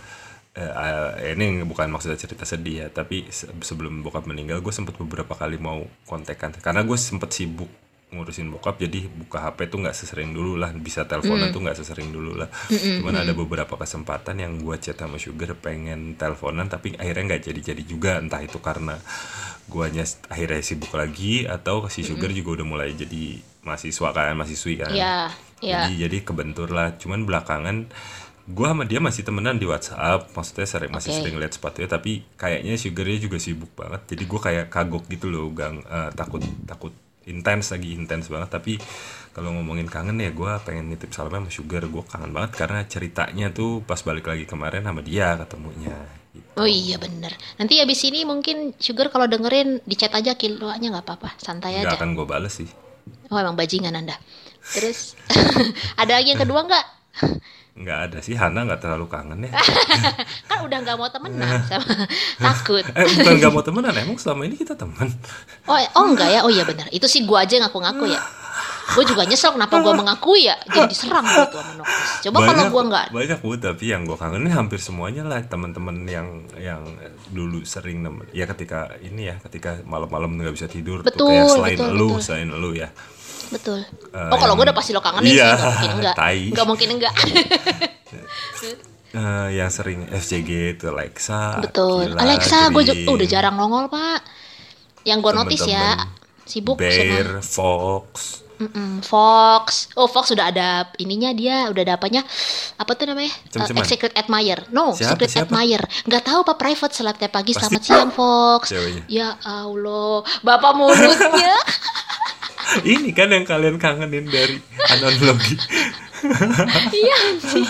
eh, 0.51 0.73
eh, 1.21 1.37
ini 1.37 1.61
bukan 1.63 1.93
maksudnya 1.93 2.17
cerita 2.17 2.43
sedih 2.43 2.83
ya 2.83 2.89
tapi 2.89 3.29
se- 3.29 3.47
sebelum 3.61 4.01
bokap 4.01 4.25
meninggal 4.25 4.59
gue 4.59 4.73
sempet 4.73 4.97
beberapa 4.97 5.37
kali 5.37 5.61
mau 5.61 5.79
kontekan. 6.05 6.57
Karena 6.57 6.81
gue 6.81 6.97
sempet 6.97 7.29
sibuk 7.31 7.69
ngurusin 8.11 8.51
bokap 8.51 8.83
jadi 8.83 9.07
buka 9.07 9.39
HP 9.39 9.71
tuh 9.71 9.79
nggak 9.87 9.95
sesering 9.95 10.35
dulu 10.35 10.59
lah. 10.59 10.75
Bisa 10.75 11.07
teleponan 11.07 11.55
tuh 11.55 11.63
nggak 11.63 11.79
sesering 11.79 12.11
dulu 12.11 12.35
lah. 12.35 12.51
Cuman 12.71 13.15
ada 13.15 13.33
beberapa 13.33 13.79
kesempatan 13.79 14.43
yang 14.43 14.59
gue 14.59 14.77
chat 14.83 14.99
sama 14.99 15.17
Sugar 15.17 15.55
pengen 15.55 16.19
teleponan 16.19 16.67
tapi 16.67 16.99
akhirnya 16.99 17.35
nggak 17.35 17.43
jadi-jadi 17.51 17.83
juga. 17.87 18.19
Entah 18.19 18.43
itu 18.43 18.59
karena 18.59 18.99
guanya 19.71 20.03
akhirnya 20.27 20.59
sibuk 20.61 20.91
lagi 20.91 21.47
atau 21.47 21.87
si 21.87 22.03
Sugar 22.03 22.35
juga 22.35 22.61
udah 22.61 22.67
mulai 22.67 22.91
jadi 22.99 23.39
mahasiswa 23.63 24.09
kan 24.11 24.35
mahasiswi 24.35 24.75
kan. 24.83 24.91
Iya, 24.91 25.31
iya. 25.63 25.87
jadi 25.87 26.11
jadi 26.11 26.17
kebentur 26.27 26.75
lah. 26.75 26.99
Cuman 26.99 27.23
belakangan 27.23 27.87
gua 28.51 28.75
sama 28.75 28.91
dia 28.91 28.99
masih 28.99 29.23
temenan 29.23 29.63
di 29.63 29.71
WhatsApp. 29.71 30.35
Maksudnya 30.35 30.67
sering 30.67 30.91
masih 30.91 31.15
sering 31.15 31.39
lihat 31.39 31.55
sepatunya 31.55 31.87
tapi 31.87 32.27
kayaknya 32.35 32.75
sugarnya 32.75 33.19
juga 33.23 33.39
sibuk 33.39 33.71
banget. 33.79 34.03
Jadi 34.11 34.23
gua 34.27 34.41
kayak 34.43 34.67
kagok 34.67 35.07
gitu 35.07 35.31
loh 35.31 35.47
gang 35.55 35.79
eh, 35.87 36.11
takut 36.19 36.43
takut 36.67 36.91
intens 37.29 37.73
lagi 37.73 37.97
intens 37.97 38.29
banget. 38.31 38.49
Tapi 38.53 38.79
kalau 39.35 39.53
ngomongin 39.57 39.89
kangen 39.89 40.21
ya 40.21 40.31
gua 40.33 40.61
pengen 40.63 40.93
nitip 40.93 41.13
salamnya 41.13 41.49
sama 41.49 41.51
sugar. 41.51 41.83
Gua 41.91 42.05
kangen 42.07 42.31
banget 42.31 42.53
karena 42.57 42.81
ceritanya 42.87 43.47
tuh 43.51 43.83
pas 43.85 44.01
balik 44.01 44.29
lagi 44.31 44.45
kemarin 44.45 44.85
sama 44.87 45.01
dia 45.05 45.37
ketemunya. 45.41 45.97
Gitu. 46.31 46.47
oh 46.63 46.69
iya 46.69 46.95
bener. 46.95 47.35
Nanti 47.59 47.83
abis 47.83 48.07
ini 48.07 48.23
mungkin 48.23 48.79
sugar 48.79 49.11
kalau 49.11 49.27
dengerin 49.27 49.83
di 49.83 49.99
chat 49.99 50.15
aja 50.15 50.39
kiloanya 50.39 50.95
nggak 50.95 51.07
apa-apa. 51.07 51.35
Santai 51.43 51.83
nggak 51.83 51.91
aja. 51.91 51.99
akan 51.99 52.15
gue 52.15 52.27
bales 52.27 52.55
sih. 52.55 52.71
Oh 53.35 53.39
emang 53.39 53.59
bajingan 53.59 53.99
anda. 53.99 54.15
Terus 54.63 55.19
ada 56.01 56.23
lagi 56.23 56.31
yang 56.31 56.43
kedua 56.47 56.63
nggak 56.63 57.00
nggak 57.81 57.99
ada 58.11 58.19
sih 58.21 58.35
Hana 58.37 58.67
nggak 58.67 58.83
terlalu 58.83 59.07
kangen 59.09 59.47
ya 59.47 59.53
kan 60.51 60.59
udah 60.67 60.79
nggak 60.85 60.97
mau 61.01 61.09
temenan 61.09 61.63
sama 61.71 61.87
takut 62.37 62.85
eh 62.85 63.07
bukan 63.17 63.35
nggak 63.41 63.53
mau 63.55 63.63
temenan 63.65 63.95
emang 63.95 64.19
selama 64.21 64.43
ini 64.45 64.57
kita 64.59 64.75
teman 64.77 65.09
Oh, 65.71 65.79
oh 65.79 66.05
enggak 66.11 66.29
ya? 66.35 66.41
Oh 66.43 66.51
iya 66.51 66.67
benar. 66.67 66.91
Itu 66.91 67.07
sih 67.07 67.23
gua 67.23 67.47
aja 67.47 67.55
yang 67.59 67.71
ngaku-ngaku 67.71 68.11
ya. 68.11 68.21
Gue 68.91 69.07
juga 69.07 69.23
nyesel 69.23 69.55
kenapa 69.55 69.79
gua 69.79 69.95
mengakui 69.95 70.51
ya. 70.51 70.59
Jadi 70.67 70.91
diserang 70.91 71.23
gitu 71.23 71.63
sama 71.63 71.73
Noktis. 71.79 72.11
Coba 72.27 72.39
kalau 72.43 72.65
gua 72.75 72.83
enggak. 72.91 73.07
banyak 73.15 73.39
bu 73.39 73.55
tapi 73.55 73.85
yang 73.87 74.03
gue 74.03 74.19
kangenin 74.19 74.51
hampir 74.51 74.83
semuanya 74.83 75.23
lah 75.23 75.39
teman-teman 75.47 76.03
yang 76.11 76.43
yang 76.59 76.83
dulu 77.31 77.63
sering 77.63 78.03
ya 78.35 78.51
ketika 78.51 78.99
ini 78.99 79.31
ya 79.31 79.37
ketika 79.47 79.79
malam-malam 79.87 80.35
nggak 80.35 80.55
bisa 80.59 80.67
tidur 80.67 81.07
tuh 81.07 81.15
Betul, 81.15 81.31
kayak 81.31 81.47
selain 81.55 81.79
betul, 81.79 81.95
lu 81.95 82.09
betul. 82.19 82.25
selain 82.27 82.49
lu 82.51 82.71
ya 82.75 82.89
Betul. 83.51 83.81
Eh, 84.15 84.31
oh 84.31 84.39
kalau 84.39 84.55
gua 84.55 84.71
udah 84.71 84.77
pasti 84.77 84.95
lo 84.95 85.03
kangenin 85.03 85.35
Iya, 85.35 85.51
sih. 85.53 85.59
Gak 85.59 85.67
mungkin 85.67 85.91
enggak. 85.99 86.15
tai. 86.17 86.41
Gak 86.55 86.67
mungkin 86.67 86.89
enggak. 86.97 87.15
Eh, 89.11 89.49
yang 89.59 89.75
sering 89.75 90.07
FCG 90.07 90.79
itu 90.79 90.87
Alexa 90.87 91.59
Betul. 91.59 92.15
Akila, 92.15 92.23
Alexa 92.23 92.71
gue 92.71 92.83
juga 92.87 93.11
oh, 93.11 93.19
udah 93.19 93.27
jarang 93.27 93.59
nongol 93.59 93.91
pak. 93.91 94.23
Yang 95.03 95.19
gue 95.19 95.33
notice 95.35 95.67
ya. 95.67 95.99
Sibuk 96.47 96.79
Bear 96.79 97.43
sama 97.43 97.43
Fox 97.43 98.41
Mm-mm, 98.61 99.01
Fox. 99.01 99.89
Oh 99.97 100.05
Fox 100.05 100.37
udah 100.37 100.53
ada 100.53 100.69
ininya 101.01 101.33
dia. 101.33 101.73
Udah 101.73 101.81
ada 101.81 101.95
apanya. 101.97 102.21
Apa 102.77 102.93
tuh 102.93 103.09
namanya? 103.09 103.33
Eh, 103.57 103.89
secret 103.89 104.13
admirer. 104.13 104.69
No, 104.69 104.93
Siapa, 104.93 105.17
secret 105.17 105.31
siapa? 105.33 105.49
admirer. 105.49 105.83
Nggak 106.05 106.23
tahu 106.29 106.39
apa 106.45 106.55
private 106.61 106.93
selat 106.93 107.17
tiap 107.17 107.33
pagi. 107.33 107.57
Pasti 107.57 107.73
Selamat 107.73 107.83
siang 107.83 108.13
Fox. 108.13 108.69
Ceweknya. 108.69 109.03
Ya 109.09 109.29
Allah. 109.41 110.29
Bapak 110.45 110.77
mulutnya. 110.77 111.57
ini 112.85 113.11
kan 113.11 113.29
yang 113.29 113.45
kalian 113.45 113.77
kangenin 113.77 114.27
dari 114.27 114.57
analogi 114.89 115.57
Iya 116.93 117.17
anjing. 117.33 117.65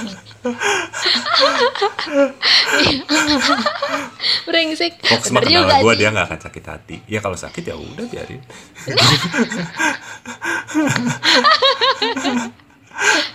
Brengsek. 4.43 4.99
Fox 5.07 5.31
mah 5.31 5.39
Bener 5.39 5.55
juga 5.55 5.71
kenal 5.71 5.83
gue 5.87 5.93
sih. 5.95 5.99
dia 6.03 6.09
nggak 6.11 6.27
akan 6.27 6.41
sakit 6.43 6.65
hati. 6.67 6.97
Ya 7.07 7.23
kalau 7.23 7.39
sakit 7.39 7.63
ya 7.63 7.79
udah 7.79 8.11
biarin. 8.11 8.43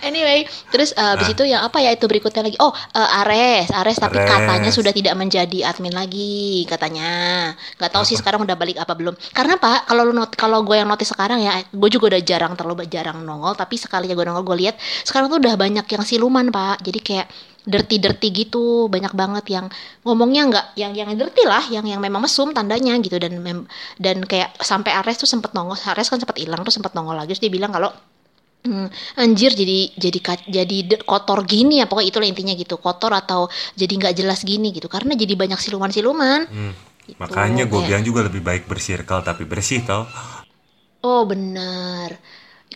Anyway, 0.04 0.46
terus 0.70 0.94
uh, 0.94 1.16
habis 1.16 1.34
itu 1.34 1.42
yang 1.42 1.66
apa 1.66 1.82
ya 1.82 1.90
itu 1.90 2.06
berikutnya 2.06 2.46
lagi? 2.46 2.58
Oh, 2.62 2.70
uh, 2.70 3.20
Ares, 3.24 3.72
Ares 3.74 3.98
tapi 3.98 4.22
Ares. 4.22 4.30
katanya 4.30 4.70
sudah 4.70 4.92
tidak 4.94 5.18
menjadi 5.18 5.66
admin 5.66 5.90
lagi 5.90 6.62
katanya. 6.70 7.50
Nggak 7.80 7.90
tahu 7.90 8.04
sih 8.06 8.14
sekarang 8.14 8.46
udah 8.46 8.54
balik 8.54 8.78
apa 8.78 8.94
belum. 8.94 9.16
Karena 9.34 9.58
Pak, 9.58 9.90
kalau 9.90 10.06
lu 10.06 10.14
not 10.14 10.30
kalau 10.38 10.62
gue 10.62 10.78
yang 10.78 10.86
notice 10.86 11.10
sekarang 11.10 11.42
ya, 11.42 11.58
gue 11.66 11.90
juga 11.90 12.14
udah 12.14 12.22
jarang 12.22 12.52
terlalu 12.54 12.86
jarang 12.86 13.24
nongol, 13.26 13.58
tapi 13.58 13.74
sekalinya 13.74 14.14
gue 14.14 14.26
nongol 14.28 14.44
gue 14.46 14.56
lihat 14.68 14.76
sekarang 15.02 15.32
tuh 15.32 15.42
udah 15.42 15.54
banyak 15.58 15.86
yang 15.88 16.02
siluman, 16.06 16.46
Pak. 16.54 16.86
Jadi 16.86 16.98
kayak 17.02 17.26
dirty-dirty 17.66 18.28
gitu, 18.30 18.86
banyak 18.86 19.10
banget 19.10 19.44
yang 19.50 19.66
ngomongnya 20.06 20.42
nggak 20.46 20.66
yang 20.78 20.94
yang 20.94 21.10
dirty 21.18 21.42
lah, 21.42 21.66
yang 21.66 21.82
yang 21.82 21.98
memang 21.98 22.22
mesum 22.22 22.54
tandanya 22.54 22.94
gitu 23.02 23.18
dan 23.18 23.42
mem- 23.42 23.66
dan 23.98 24.22
kayak 24.22 24.54
sampai 24.62 24.94
Ares 24.94 25.18
tuh 25.18 25.26
sempet 25.26 25.50
nongol, 25.50 25.74
Ares 25.74 26.06
kan 26.06 26.22
sempet 26.22 26.38
hilang 26.38 26.62
tuh 26.62 26.70
sempet 26.70 26.94
nongol 26.94 27.18
lagi 27.18 27.34
terus 27.34 27.42
dia 27.42 27.50
bilang 27.50 27.74
kalau 27.74 27.90
Hmm, 28.66 28.90
anjir 29.14 29.54
jadi 29.54 29.94
jadi 29.94 30.18
jadi 30.50 30.76
kotor 31.06 31.46
gini 31.46 31.78
ya 31.78 31.86
pokoknya 31.86 32.08
itulah 32.10 32.26
intinya 32.26 32.54
gitu 32.58 32.74
kotor 32.82 33.14
atau 33.14 33.46
jadi 33.78 33.92
nggak 33.94 34.14
jelas 34.18 34.42
gini 34.42 34.74
gitu 34.74 34.90
karena 34.90 35.14
jadi 35.14 35.38
banyak 35.38 35.58
siluman-siluman 35.62 36.40
Hmm. 36.50 36.72
Gitu, 37.06 37.22
Makanya 37.22 37.70
gue 37.70 37.80
bilang 37.86 38.02
juga 38.02 38.26
lebih 38.26 38.42
baik 38.42 38.66
bersirkel 38.66 39.22
tapi 39.22 39.46
bersih 39.46 39.86
tau. 39.86 40.10
oh 41.04 41.22
benar 41.30 42.10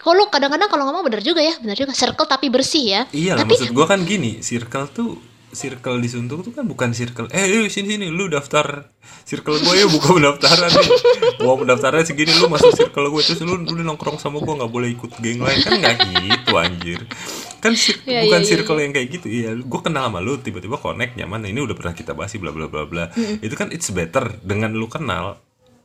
kalau 0.04 0.24
kadang-kadang 0.32 0.68
kalau 0.72 0.84
ngomong 0.88 1.04
benar 1.08 1.22
juga 1.24 1.42
ya 1.44 1.54
benar 1.62 1.76
juga 1.76 1.92
circle 1.96 2.28
tapi 2.28 2.46
bersih 2.48 2.84
ya 2.94 3.02
Iya 3.10 3.34
tapi 3.34 3.54
maksud 3.58 3.74
gue 3.74 3.86
kan 3.90 4.00
gini, 4.06 4.38
circle 4.38 4.86
tuh 4.94 5.10
circle 5.50 5.98
di 5.98 6.08
Suntuk 6.08 6.42
tuh 6.42 6.52
kan 6.54 6.64
bukan 6.64 6.94
circle. 6.94 7.26
Eh 7.34 7.50
lu 7.50 7.66
sini 7.66 7.98
sini 7.98 8.06
lu 8.08 8.30
daftar 8.30 8.86
circle 9.26 9.58
gue 9.58 9.74
ya 9.74 9.86
buka 9.90 10.14
pendaftaran 10.14 10.70
nih. 10.70 10.88
Uang 11.42 11.66
pendaftaran 11.66 12.02
segini 12.06 12.30
lu 12.38 12.46
masuk 12.46 12.70
circle 12.72 13.10
gue 13.10 13.22
terus 13.26 13.42
lu 13.42 13.58
lu 13.58 13.82
nongkrong 13.82 14.16
sama 14.16 14.38
gue 14.38 14.54
nggak 14.54 14.70
boleh 14.70 14.88
ikut 14.94 15.10
geng 15.18 15.42
lain. 15.42 15.58
Kan 15.60 15.72
nggak 15.82 15.96
gitu 16.06 16.52
anjir. 16.54 17.00
Kan 17.60 17.76
cir- 17.76 18.00
Iya, 18.08 18.24
bukan 18.24 18.40
iya, 18.40 18.46
iya, 18.46 18.50
circle 18.56 18.78
yang 18.80 18.92
kayak 18.94 19.08
gitu. 19.20 19.26
Iya 19.28 19.50
gue 19.58 19.80
kenal 19.82 20.08
sama 20.08 20.18
lu 20.22 20.38
tiba-tiba 20.40 20.78
connect 20.78 21.18
nyaman 21.18 21.44
ini 21.44 21.60
udah 21.60 21.76
pernah 21.76 21.92
kita 21.92 22.14
bahas 22.14 22.30
sih 22.32 22.40
bla 22.40 22.54
bla 22.54 22.70
bla 22.70 22.86
bla. 22.86 23.04
Itu 23.42 23.52
kan 23.58 23.68
it's 23.74 23.90
better 23.90 24.30
dengan 24.40 24.72
lu 24.72 24.86
kenal 24.86 25.36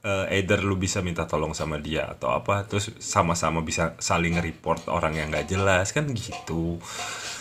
eh, 0.05 0.37
either 0.37 0.61
lu 0.61 0.77
bisa 0.77 1.01
minta 1.01 1.25
tolong 1.25 1.57
sama 1.57 1.81
dia 1.81 2.05
atau 2.05 2.29
apa 2.29 2.69
terus 2.69 2.93
sama-sama 3.01 3.65
bisa 3.65 3.97
saling 3.97 4.37
report 4.37 4.85
orang 4.93 5.17
yang 5.17 5.27
nggak 5.33 5.49
jelas 5.49 5.89
kan 5.89 6.05
gitu 6.13 6.77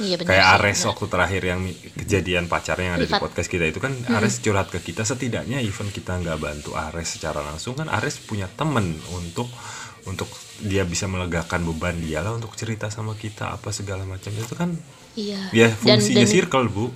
iya 0.01 0.17
benar 0.17 0.33
kayak 0.33 0.47
Ares 0.59 0.81
benar. 0.81 0.89
waktu 0.97 1.05
terakhir 1.13 1.43
yang 1.45 1.61
kejadian 2.01 2.45
pacarnya 2.49 2.85
yang 2.89 2.97
ada 2.97 3.07
di 3.07 3.13
Rifat. 3.13 3.23
podcast 3.23 3.49
kita 3.53 3.65
itu 3.69 3.79
kan 3.85 3.93
Ares 4.17 4.41
curhat 4.41 4.73
ke 4.73 4.81
kita 4.81 5.05
setidaknya 5.05 5.61
even 5.61 5.93
kita 5.93 6.17
nggak 6.17 6.41
bantu 6.41 6.73
Ares 6.73 7.21
secara 7.21 7.45
langsung 7.45 7.77
kan 7.77 7.93
Ares 7.93 8.17
punya 8.25 8.49
temen 8.49 8.97
untuk 9.13 9.47
untuk 10.05 10.29
dia 10.61 10.85
bisa 10.85 11.09
melegakan 11.09 11.65
beban 11.65 11.97
dia 12.01 12.21
lah 12.21 12.37
untuk 12.37 12.53
cerita 12.57 12.89
sama 12.89 13.17
kita 13.17 13.53
apa 13.53 13.73
segala 13.73 14.09
macam 14.09 14.33
itu 14.33 14.55
kan 14.57 14.73
iya 15.17 15.53
ya 15.53 15.69
dan 15.85 16.01
fungsinya 16.01 16.25
dan 16.25 16.33
circle 16.33 16.69
bu 16.73 16.87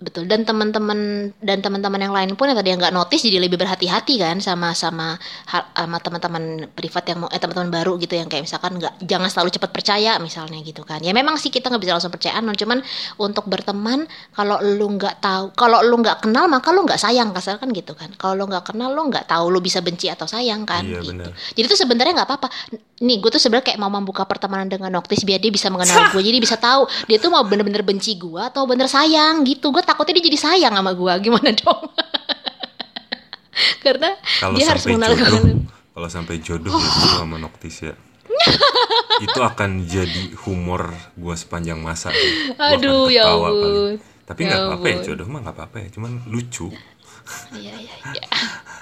betul. 0.00 0.24
Dan 0.24 0.48
teman-teman 0.48 1.30
dan 1.44 1.60
teman-teman 1.60 2.00
yang 2.00 2.14
lain 2.16 2.32
pun 2.32 2.48
yang 2.48 2.56
tadi 2.56 2.72
nggak 2.72 2.90
notice 2.90 3.20
jadi 3.20 3.36
lebih 3.36 3.60
berhati-hati 3.60 4.16
kan 4.16 4.40
sama 4.40 4.72
sama 4.72 5.20
sama 5.44 5.98
teman-teman 6.00 6.66
privat 6.72 7.04
yang 7.04 7.22
mau 7.22 7.28
eh 7.28 7.36
teman-teman 7.36 7.68
baru 7.68 8.00
gitu 8.00 8.16
yang 8.16 8.26
kayak 8.26 8.48
misalkan 8.48 8.80
nggak 8.80 8.96
jangan 9.04 9.28
selalu 9.28 9.50
cepat 9.60 9.70
percaya 9.70 10.16
misalnya 10.16 10.58
gitu 10.64 10.82
kan. 10.88 11.04
Ya 11.04 11.12
memang 11.12 11.36
sih 11.36 11.52
kita 11.52 11.68
nggak 11.68 11.82
bisa 11.84 11.92
langsung 12.00 12.10
percaya 12.10 12.40
non 12.40 12.56
cuman 12.56 12.80
untuk 13.20 13.44
berteman 13.44 14.08
kalau 14.32 14.56
lu 14.64 14.88
nggak 14.96 15.20
tahu 15.20 15.52
kalau 15.52 15.84
lu 15.84 16.00
nggak 16.00 16.24
kenal 16.24 16.48
maka 16.48 16.72
lu 16.72 16.82
nggak 16.88 16.96
sayang 16.98 17.36
kasar 17.36 17.60
kan 17.60 17.68
gitu 17.70 17.92
kan. 17.92 18.08
Kalau 18.16 18.34
lu 18.40 18.48
nggak 18.48 18.72
kenal 18.72 18.96
lu 18.96 19.04
nggak 19.12 19.28
tahu 19.28 19.52
lu 19.52 19.60
bisa 19.60 19.84
benci 19.84 20.08
atau 20.08 20.24
sayang 20.24 20.64
kan 20.64 20.80
Iya, 20.80 21.04
gitu. 21.04 21.12
benar. 21.12 21.30
jadi 21.52 21.66
tuh 21.68 21.78
sebenarnya 21.78 22.12
nggak 22.24 22.28
apa-apa. 22.32 22.48
Nih 23.00 23.16
gue 23.16 23.30
tuh 23.32 23.40
sebenarnya 23.40 23.72
kayak 23.72 23.80
mau 23.80 23.88
membuka 23.92 24.24
pertemanan 24.24 24.68
dengan 24.68 24.92
Noctis 24.92 25.24
biar 25.24 25.40
dia 25.40 25.52
bisa 25.52 25.68
mengenal 25.72 26.12
gue 26.12 26.20
jadi 26.24 26.36
bisa 26.40 26.56
tahu 26.56 26.84
dia 27.04 27.16
tuh 27.16 27.28
mau 27.32 27.44
bener-bener 27.44 27.80
benci 27.84 28.16
gue 28.16 28.40
atau 28.40 28.64
bener 28.64 28.88
sayang 28.88 29.44
gitu. 29.44 29.72
Gue 29.72 29.80
takutnya 29.90 30.22
dia 30.22 30.24
jadi 30.30 30.38
sayang 30.38 30.74
sama 30.78 30.94
gue 30.94 31.12
gimana 31.26 31.50
dong? 31.50 31.90
Karena 33.82 34.14
kalau 34.38 34.54
dia 34.54 34.66
harus 34.70 34.84
mengenal 34.86 35.12
jodoh 35.18 35.66
kalau 35.90 36.08
sampai 36.08 36.40
jodoh 36.40 36.70
itu 36.70 37.06
sama 37.12 37.36
Noctis 37.36 37.76
ya. 37.84 37.94
Itu 39.26 39.40
akan 39.42 39.84
jadi 39.84 40.32
humor 40.46 40.96
gua 41.18 41.36
sepanjang 41.36 41.76
masa. 41.76 42.08
Aduh, 42.56 43.12
ya 43.12 43.28
ampun. 43.28 44.00
tapi 44.24 44.46
Ya 44.46 44.54
nggak 44.54 44.60
apa-apa 44.64 44.86
ya 44.86 44.96
jodoh 45.10 45.26
mah 45.26 45.42
nggak 45.42 45.56
apa-apa 45.58 45.76
ya 45.82 45.88
cuman 45.92 46.24
lucu. 46.30 46.70
Iya 47.52 47.74
iya 47.74 47.94
iya. 48.14 48.24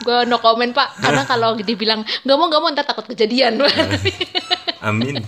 Gue 0.04 0.28
no 0.28 0.38
comment 0.38 0.70
pak. 0.70 1.00
Karena 1.00 1.24
kalau 1.32 1.56
dibilang 1.58 2.04
nggak 2.04 2.36
mau 2.36 2.46
nggak 2.46 2.62
mau 2.62 2.70
ntar 2.70 2.86
takut 2.86 3.08
kejadian. 3.08 3.58
Amin. 4.88 5.24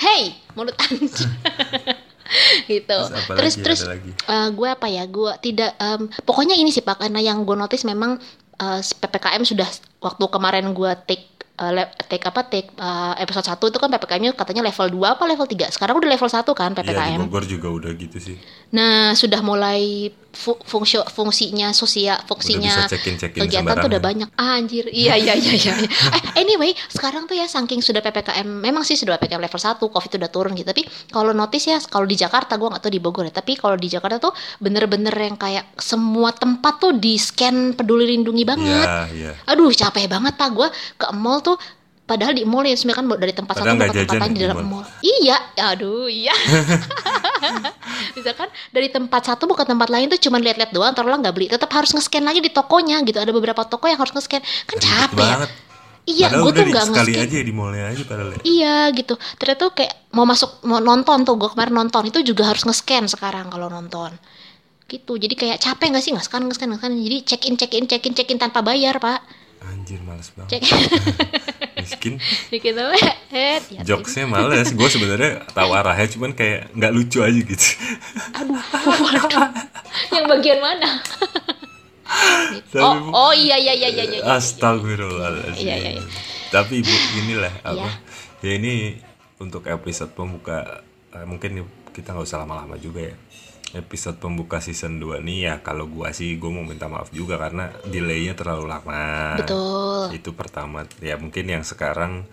Hey 0.00 0.40
mulut 0.54 0.76
anda 0.78 2.00
gitu. 2.72 2.96
Terus 2.96 3.12
apa 3.12 3.32
terus 3.36 3.54
lagi? 3.54 3.64
terus 3.64 3.80
lagi? 3.86 4.10
eh, 4.14 4.48
gue 4.54 4.68
apa 4.68 4.86
ya? 4.86 5.04
Gue 5.06 5.32
tidak 5.42 5.74
em, 5.76 6.08
pokoknya 6.24 6.54
ini 6.56 6.70
sih 6.70 6.84
pak 6.84 7.02
karena 7.02 7.20
yang 7.20 7.42
gue 7.42 7.56
notice 7.56 7.84
memang 7.84 8.16
eh, 8.60 8.80
ppkm 8.82 9.42
sudah 9.42 9.68
waktu 10.00 10.24
kemarin 10.30 10.70
gue 10.72 10.92
take 11.04 11.26
eh, 11.60 11.88
take 12.08 12.24
apa 12.24 12.40
take 12.48 12.70
eh, 12.74 13.14
episode 13.20 13.46
1 13.46 13.58
itu 13.60 13.78
kan 13.78 13.88
ppkm-nya 13.92 14.32
katanya 14.32 14.62
level 14.64 14.86
2 15.00 15.14
apa 15.18 15.24
level 15.28 15.46
3 15.46 15.74
sekarang 15.74 15.94
udah 16.00 16.10
level 16.10 16.30
1 16.30 16.42
kan 16.56 16.70
Iya 16.72 16.78
ppkm 16.80 17.18
Bogor 17.26 17.44
juga 17.44 17.68
udah 17.68 17.90
gitu 17.96 18.18
sih. 18.18 18.36
Nah, 18.70 19.12
sudah 19.18 19.42
mulai 19.42 20.14
fungsi 20.36 21.02
fungsinya 21.10 21.74
sosial, 21.74 22.22
fungsinya 22.24 22.86
kegiatan 22.86 23.74
tuh 23.74 23.88
udah 23.90 24.02
banyak. 24.02 24.28
Ah, 24.38 24.56
anjir. 24.56 24.86
Iya, 24.86 25.18
iya, 25.18 25.34
iya, 25.34 25.54
iya. 25.54 25.74
iya. 25.84 25.90
Eh, 26.16 26.42
anyway, 26.42 26.70
sekarang 26.90 27.26
tuh 27.26 27.34
ya 27.34 27.46
saking 27.50 27.82
sudah 27.82 27.98
PPKM, 28.02 28.46
memang 28.46 28.86
sih 28.86 28.94
sudah 28.94 29.18
PPKM 29.18 29.42
level 29.42 29.60
1, 29.60 29.78
Covid 29.78 30.12
udah 30.22 30.30
turun 30.30 30.52
gitu. 30.54 30.70
Tapi 30.70 30.82
kalau 31.10 31.34
notice 31.34 31.66
ya 31.70 31.78
kalau 31.82 32.06
di 32.06 32.14
Jakarta 32.14 32.54
gua 32.56 32.74
nggak 32.74 32.82
tahu 32.82 32.92
di 32.94 33.02
Bogor 33.02 33.26
ya, 33.26 33.34
tapi 33.34 33.58
kalau 33.58 33.74
di 33.74 33.90
Jakarta 33.90 34.22
tuh 34.22 34.32
bener-bener 34.62 35.12
yang 35.12 35.36
kayak 35.36 35.74
semua 35.78 36.30
tempat 36.30 36.78
tuh 36.78 36.92
di 36.94 37.18
scan 37.18 37.74
peduli 37.74 38.14
lindungi 38.14 38.44
banget. 38.46 38.86
iya 38.86 39.06
iya 39.10 39.32
Aduh, 39.50 39.70
capek 39.74 40.06
banget 40.06 40.34
Pak 40.38 40.50
gua 40.54 40.68
ke 40.70 41.06
mall 41.14 41.42
tuh 41.42 41.58
Padahal 42.10 42.34
di 42.34 42.42
mall 42.42 42.66
ya 42.66 42.74
sebenarnya 42.74 42.98
kan 42.98 43.06
dari 43.22 43.34
tempat 43.38 43.54
Padahal 43.54 43.70
satu 43.70 43.78
nggak 43.78 43.90
ke 43.94 44.00
tempat 44.02 44.18
lain 44.18 44.32
di 44.34 44.40
dalam 44.42 44.56
mall. 44.66 44.82
mall. 44.82 44.84
Iya, 44.98 45.36
aduh, 45.70 46.10
iya. 46.10 46.34
Misalkan 48.18 48.48
dari 48.74 48.88
tempat 48.90 49.22
satu 49.22 49.46
bukan 49.46 49.62
tempat 49.62 49.88
lain 49.94 50.10
tuh 50.10 50.18
cuma 50.18 50.42
lihat-lihat 50.42 50.74
doang, 50.74 50.90
terus 50.90 51.06
nggak 51.06 51.34
beli, 51.38 51.46
tetap 51.46 51.70
harus 51.70 51.94
nge-scan 51.94 52.26
lagi 52.26 52.42
di 52.42 52.50
tokonya 52.50 52.98
gitu. 53.06 53.22
Ada 53.22 53.30
beberapa 53.30 53.62
toko 53.62 53.86
yang 53.86 54.02
harus 54.02 54.10
nge-scan, 54.10 54.42
kan 54.42 54.76
Ribet 54.76 54.82
capek. 54.82 55.22
ya. 55.22 55.30
banget 55.38 55.50
Iya, 56.08 56.26
gue 56.32 56.50
tuh 56.50 56.64
nggak 56.66 56.86
sekali 56.90 57.12
nge-scan. 57.14 57.28
aja 57.30 57.38
di 57.44 57.52
mallnya 57.54 57.84
aja 57.92 58.02
padahal 58.08 58.30
ya. 58.34 58.38
Iya 58.42 58.76
gitu. 58.96 59.14
Ternyata 59.38 59.60
tuh 59.68 59.72
kayak 59.78 59.94
mau 60.16 60.26
masuk 60.26 60.50
mau 60.66 60.80
nonton 60.82 61.22
tuh 61.22 61.34
gue 61.38 61.48
kemarin 61.54 61.74
nonton 61.76 62.02
itu 62.08 62.18
juga 62.26 62.50
harus 62.50 62.66
nge-scan 62.66 63.06
sekarang 63.06 63.46
kalau 63.52 63.70
nonton. 63.70 64.10
Gitu. 64.90 65.12
Jadi 65.14 65.34
kayak 65.38 65.62
capek 65.62 65.86
nggak 65.94 66.02
sih 66.02 66.12
nge-scan 66.16 66.42
nge-scan 66.50 66.68
nge-scan. 66.74 66.92
Jadi 66.98 67.16
check 67.22 67.42
in 67.46 67.54
check 67.54 67.72
in 67.76 67.84
check 67.86 68.02
in 68.02 68.12
check 68.16 68.28
in 68.32 68.38
tanpa 68.40 68.64
bayar 68.64 68.98
pak. 68.98 69.22
anjir 69.60 70.00
males 70.02 70.32
banget 70.34 70.56
Cek. 70.56 70.62
miskin 71.90 72.14
gitu. 72.54 72.84
Eh, 73.34 73.58
ya, 73.58 73.82
jokesnya 73.82 74.30
males 74.30 74.70
gue 74.70 74.88
sebenarnya 74.90 75.42
tahu 75.50 75.70
arahnya 75.74 76.06
cuman 76.14 76.30
kayak 76.38 76.70
nggak 76.74 76.92
lucu 76.94 77.18
aja 77.22 77.40
gitu 77.42 77.68
Aduh, 78.38 78.62
waduh. 79.10 79.50
Yang 80.14 80.24
bagian 80.30 80.60
mana? 80.62 80.90
Tapi, 82.70 82.82
oh, 82.82 83.30
oh 83.30 83.32
iya 83.34 83.54
iya 83.54 83.74
iya 83.74 83.88
iya 83.90 84.04
iya. 84.06 84.18
iya. 84.18 84.34
Astagfirullahaladzim. 84.34 85.62
Iya, 85.62 85.74
iya, 85.78 85.90
iya. 85.98 86.04
Tapi 86.50 86.82
ibu 86.82 86.94
inilah 87.22 87.54
apa? 87.62 87.86
Iya. 87.86 87.90
Ya 88.42 88.52
ini 88.58 88.98
untuk 89.38 89.62
episode 89.70 90.10
pembuka 90.14 90.82
eh, 91.14 91.22
mungkin 91.22 91.62
kita 91.94 92.10
nggak 92.14 92.26
usah 92.26 92.42
lama-lama 92.42 92.74
juga 92.82 93.14
ya. 93.14 93.16
Episode 93.72 94.18
pembuka 94.18 94.58
season 94.58 94.98
2 94.98 95.20
nih 95.20 95.38
ya 95.40 95.54
kalau 95.60 95.86
gua 95.86 96.10
sih 96.10 96.34
gua 96.34 96.50
mau 96.50 96.62
minta 96.62 96.86
maaf 96.86 97.10
juga 97.10 97.36
karena 97.36 97.70
delaynya 97.84 98.34
terlalu 98.34 98.66
lama. 98.66 99.36
Betul. 99.36 100.10
Itu 100.12 100.30
pertama. 100.32 100.82
Ya 100.98 101.14
mungkin 101.14 101.46
yang 101.46 101.62
sekarang 101.62 102.26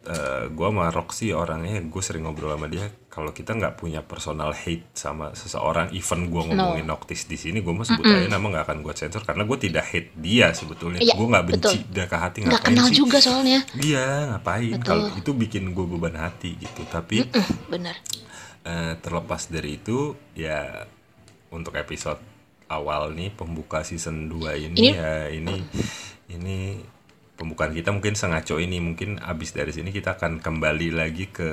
eh, 0.00 0.46
gua 0.48 0.70
sama 0.70 0.88
Roxy 0.88 1.28
orangnya 1.30 1.76
gue 1.78 1.98
sering 1.98 2.22
ngobrol 2.22 2.54
sama 2.54 2.66
dia 2.66 2.86
kalau 3.06 3.30
kita 3.30 3.52
nggak 3.52 3.76
punya 3.76 4.00
personal 4.00 4.48
hate 4.48 4.86
sama 4.94 5.34
seseorang 5.34 5.90
even 5.90 6.30
gua 6.30 6.46
ngomongin 6.46 6.86
Noctis 6.86 7.26
di 7.26 7.34
sini 7.34 7.58
gue 7.58 7.68
mau 7.68 7.82
sebut 7.82 8.00
aja 8.00 8.30
nama 8.30 8.40
nggak 8.40 8.64
akan 8.64 8.78
gue 8.80 8.94
sensor 8.94 9.20
karena 9.20 9.42
gue 9.42 9.58
tidak 9.60 9.84
hate 9.84 10.14
dia 10.14 10.54
sebetulnya 10.54 11.02
Iya, 11.02 11.12
gue 11.12 11.26
nggak 11.26 11.44
benci 11.44 11.76
betul. 11.76 11.92
dia 11.92 12.06
ke 12.06 12.16
hati 12.16 12.38
Nggak 12.42 12.62
kenal 12.64 12.86
sih 12.86 12.94
juga 12.94 13.18
soalnya. 13.18 13.60
iya 13.76 14.06
ngapain 14.30 14.78
kalau 14.80 15.10
itu 15.12 15.30
bikin 15.34 15.74
gue 15.74 15.84
beban 15.84 16.14
hati 16.16 16.54
gitu 16.56 16.80
tapi 16.86 17.26
Mm, 17.26 17.46
bener. 17.68 17.96
Eh, 18.62 18.94
terlepas 18.98 19.48
dari 19.48 19.76
itu 19.76 20.12
ya 20.32 20.84
untuk 21.50 21.74
episode 21.74 22.20
awal 22.66 23.10
nih 23.10 23.34
pembuka 23.34 23.82
season 23.82 24.30
2 24.30 24.54
ini, 24.60 24.76
Ini- 24.78 24.94
ya 24.94 25.14
ini 25.28 25.54
ini 26.30 26.56
pembukaan 27.34 27.72
kita 27.72 27.90
mungkin 27.90 28.14
sengaco 28.14 28.60
ini 28.60 28.78
mungkin 28.78 29.16
abis 29.18 29.50
dari 29.50 29.72
sini 29.72 29.90
kita 29.90 30.14
akan 30.14 30.38
kembali 30.38 30.92
lagi 30.92 31.26
ke 31.26 31.48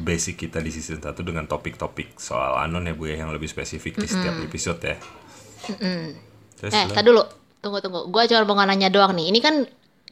basic 0.00 0.40
kita 0.42 0.58
di 0.58 0.72
season 0.72 0.98
1 0.98 1.12
dengan 1.20 1.44
topik-topik 1.44 2.16
soal 2.16 2.56
anon 2.58 2.88
ya 2.88 2.96
bu 2.96 3.06
ya 3.06 3.20
yang 3.20 3.30
lebih 3.30 3.46
spesifik 3.46 4.00
di 4.00 4.08
setiap 4.08 4.32
episode 4.40 4.80
ya. 4.80 4.96
Terus 6.56 6.72
Eh, 6.72 6.86
tar 6.88 7.04
dulu. 7.04 7.20
Tunggu 7.60 7.78
tunggu. 7.78 8.08
Gua 8.08 8.24
cuma 8.24 8.42
mau 8.48 8.64
nanya 8.64 8.88
doang 8.88 9.12
nih. 9.12 9.28
Ini 9.28 9.38
kan 9.38 9.54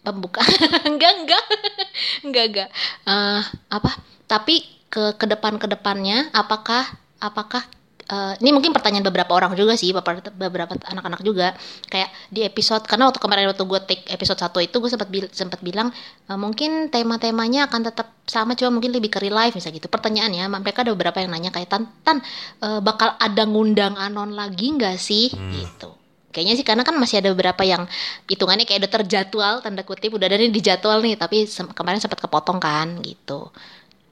pembuka. 0.05 0.45
enggak 0.91 1.13
enggak. 1.25 1.45
enggak 2.29 2.45
enggak. 2.53 2.69
Eh, 3.07 3.41
apa? 3.71 3.91
Tapi 4.29 4.61
ke 4.95 5.19
ke 5.19 5.27
depan 5.27 5.59
ke 5.59 5.67
depannya 5.67 6.31
apakah 6.31 6.87
apakah 7.19 7.67
eh, 8.07 8.35
ini 8.39 8.55
mungkin 8.55 8.71
pertanyaan 8.71 9.03
beberapa 9.09 9.33
orang 9.35 9.57
juga 9.59 9.75
sih, 9.75 9.91
beberapa 9.91 10.29
beberapa 10.31 10.77
anak-anak 10.77 11.21
juga. 11.25 11.57
Kayak 11.89 12.13
di 12.31 12.45
episode 12.47 12.85
karena 12.87 13.09
waktu 13.11 13.19
kemarin 13.19 13.51
waktu 13.51 13.65
gue 13.65 13.81
take 13.89 14.05
episode 14.13 14.39
1 14.39 14.61
itu 14.61 14.77
gue 14.77 14.91
sempat 14.93 15.09
bil- 15.11 15.33
sempat 15.35 15.61
bilang 15.65 15.89
eh, 16.31 16.39
mungkin 16.39 16.93
tema-temanya 16.95 17.67
akan 17.67 17.81
tetap 17.91 18.15
sama 18.25 18.55
cuma 18.57 18.79
mungkin 18.79 18.95
lebih 18.95 19.11
ke 19.13 19.19
real 19.19 19.35
life 19.35 19.57
misalnya 19.57 19.83
gitu. 19.83 19.89
Pertanyaannya 19.91 20.45
mereka 20.53 20.87
ada 20.87 20.93
beberapa 20.95 21.19
yang 21.21 21.33
nanya 21.35 21.51
kayak 21.51 21.69
Tan, 21.69 21.83
Tan 22.07 22.19
eh, 22.63 22.81
bakal 22.85 23.19
ada 23.19 23.43
ngundang 23.49 23.99
anon 23.99 24.31
lagi 24.37 24.71
nggak 24.79 24.97
sih 25.01 25.33
gitu. 25.59 25.91
Kayaknya 26.35 26.55
sih 26.59 26.67
karena 26.67 26.83
kan 26.83 26.99
masih 26.99 27.23
ada 27.23 27.31
beberapa 27.31 27.63
yang 27.63 27.87
hitungannya 28.27 28.67
kayak 28.67 28.83
udah 28.83 28.93
terjadwal 29.01 29.55
tanda 29.63 29.87
kutip 29.87 30.11
udah 30.19 30.27
ada 30.27 30.35
nih 30.35 30.51
dijadwal 30.51 30.99
nih 30.99 31.15
tapi 31.15 31.47
kemarin 31.79 32.03
sempat 32.03 32.19
kepotong 32.19 32.59
kan 32.59 32.99
gitu. 33.07 33.55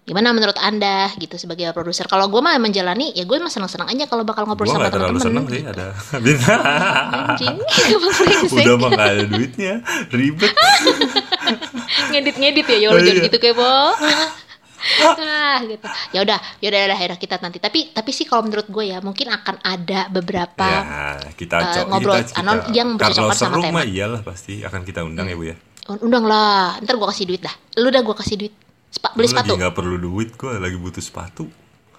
Gimana 0.03 0.31
menurut 0.31 0.59
anda 0.59 1.07
gitu 1.15 1.39
sebagai 1.39 1.71
produser? 1.71 2.05
Kalau 2.05 2.27
gue 2.27 2.39
mah 2.39 2.59
menjalani 2.59 3.15
ya 3.15 3.23
gue 3.23 3.39
mah 3.39 3.47
seneng-seneng 3.47 3.87
aja 3.87 4.05
kalau 4.05 4.23
bakal 4.23 4.43
ngobrol 4.45 4.67
sama 4.67 4.91
terlalu 4.91 5.17
seneng 5.17 5.47
teman-teman. 5.47 5.55
sih 5.55 5.63
ada 5.63 5.87
Anjing, 7.31 7.57
emang 7.89 8.13
brengsek. 8.13 8.63
Udah 8.67 8.75
mah 8.77 8.91
gak 8.91 9.09
ada 9.09 9.25
duitnya 9.25 9.75
Ribet 10.11 10.51
ngedit-ngedit 12.11 12.67
ya, 12.67 12.79
ya 12.79 12.89
udah 12.91 12.99
Oh, 13.01 13.07
iya. 13.09 13.23
gitu 13.23 13.37
kayak 13.37 13.57
bo. 13.57 13.71
ah 15.15 15.63
gitu. 15.63 15.87
Ya 16.11 16.21
udah, 16.21 16.39
ya 16.59 16.67
udah 16.69 16.81
ya 16.83 17.07
udah 17.07 17.17
kita 17.17 17.39
nanti. 17.39 17.63
Tapi 17.63 17.95
tapi 17.95 18.11
sih 18.11 18.27
kalau 18.27 18.43
menurut 18.43 18.67
gue 18.67 18.85
ya 18.85 18.99
mungkin 18.99 19.31
akan 19.31 19.63
ada 19.63 20.11
beberapa 20.11 20.67
Ya 20.67 21.31
kita 21.33 21.57
co- 21.63 21.87
ngobrol 21.87 22.19
kita, 22.19 22.43
anon 22.43 22.59
kita, 22.61 22.75
yang 22.75 22.89
Kalau 22.93 23.31
bercocokkan 23.31 23.39
sama 23.39 23.63
tema. 23.63 23.87
iyalah 23.87 24.21
pasti 24.21 24.61
Akan 24.61 24.83
kita 24.83 25.07
undang 25.07 25.31
ya 25.31 25.37
bu 25.37 25.47
ya 25.47 25.57
undang 25.89 26.23
lah. 26.23 26.79
Ntar 26.79 26.95
gue 26.95 27.09
kasih 27.09 27.27
duit 27.27 27.39
dah. 27.41 27.55
Lu 27.79 27.89
dah 27.89 28.03
gue 28.03 28.17
kasih 28.17 28.37
duit. 28.37 28.55
Sepa- 28.93 29.13
beli 29.13 29.25
Gue 29.25 29.33
sepatu. 29.33 29.53
lagi 29.53 29.65
gak 29.65 29.75
perlu 29.75 29.97
duit 29.97 30.29
Gue 30.33 30.53
lagi 30.55 30.77
butuh 30.77 31.01
sepatu 31.01 31.49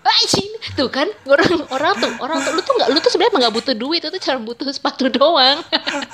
Anjing. 0.03 0.51
Tuh 0.75 0.91
kan 0.91 1.07
orang 1.25 1.63
orang 1.71 1.95
tuh 1.95 2.11
orang 2.19 2.43
tuh 2.43 2.51
lu 2.51 2.59
tuh 2.59 2.75
nggak 2.75 2.89
lu 2.91 2.99
tuh 2.99 3.07
sebenarnya 3.07 3.39
nggak 3.39 3.55
butuh 3.55 3.71
duit, 3.71 4.03
lu 4.03 4.11
tuh 4.11 4.19
cuma 4.19 4.43
butuh 4.43 4.67
sepatu 4.67 5.07
doang. 5.07 5.63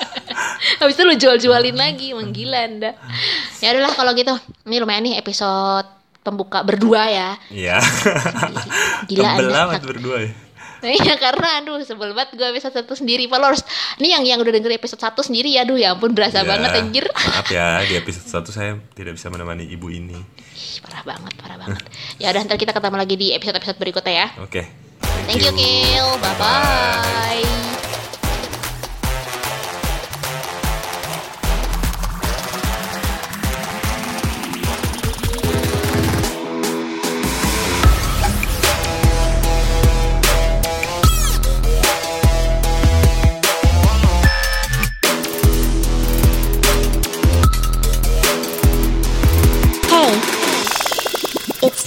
Habis 0.79 0.93
itu 0.93 1.03
lu 1.03 1.17
jual-jualin 1.17 1.73
lagi, 1.73 2.13
emang 2.13 2.29
gila 2.29 2.69
anda. 2.69 2.93
Ya 3.57 3.73
udahlah 3.73 3.89
kalau 3.91 4.13
gitu. 4.13 4.29
Ini 4.63 4.77
lumayan 4.77 5.03
nih 5.03 5.17
episode 5.17 5.89
pembuka 6.21 6.61
berdua 6.61 7.09
ya. 7.09 7.29
Iya 7.49 7.81
Gila 9.09 9.29
Tebel 9.41 9.57
anda. 9.57 9.81
berdua 9.81 10.17
ya 10.21 10.31
iya 10.83 11.15
karena 11.23 11.59
aduh 11.59 11.83
sebel 11.83 12.15
banget 12.15 12.39
gue 12.39 12.47
episode 12.49 12.75
satu 12.75 12.95
sendiri 12.95 13.27
followers. 13.27 13.63
Ini 13.99 14.19
yang 14.19 14.23
yang 14.25 14.39
udah 14.39 14.53
denger 14.53 14.71
episode 14.75 15.01
satu 15.01 15.19
sendiri 15.19 15.51
ya 15.55 15.67
aduh 15.67 15.75
ya 15.75 15.95
ampun 15.95 16.15
berasa 16.15 16.41
Ya, 16.41 16.47
banget 16.47 16.71
anjir. 16.75 17.05
Maaf 17.35 17.47
ya 17.51 17.83
di 17.83 17.99
episode 17.99 18.27
1 18.47 18.55
saya 18.55 18.71
tidak 18.95 19.19
bisa 19.19 19.27
menemani 19.27 19.67
ibu 19.67 19.91
ini 19.91 20.15
Ih, 20.55 20.79
parah 20.83 21.03
banget, 21.03 21.33
parah 21.39 21.57
banget. 21.59 21.83
Ya 22.19 22.31
udah 22.31 22.41
ntar 22.47 22.55
kita 22.55 22.71
ketemu 22.71 22.95
lagi 22.99 23.15
di 23.15 23.27
episode-episode 23.35 23.77
berikutnya 23.79 24.13
ya. 24.13 24.27
Oke 24.39 24.63
Thank 25.29 25.45
you, 25.45 25.53
Kil. 25.53 26.07
Bye 26.17 26.35
bye. 26.41 27.37
Hey! 27.37 27.58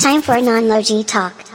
Time 0.02 0.20
for 0.20 0.34
a 0.34 0.42
non-logi 0.42 1.04
talk. 1.04 1.51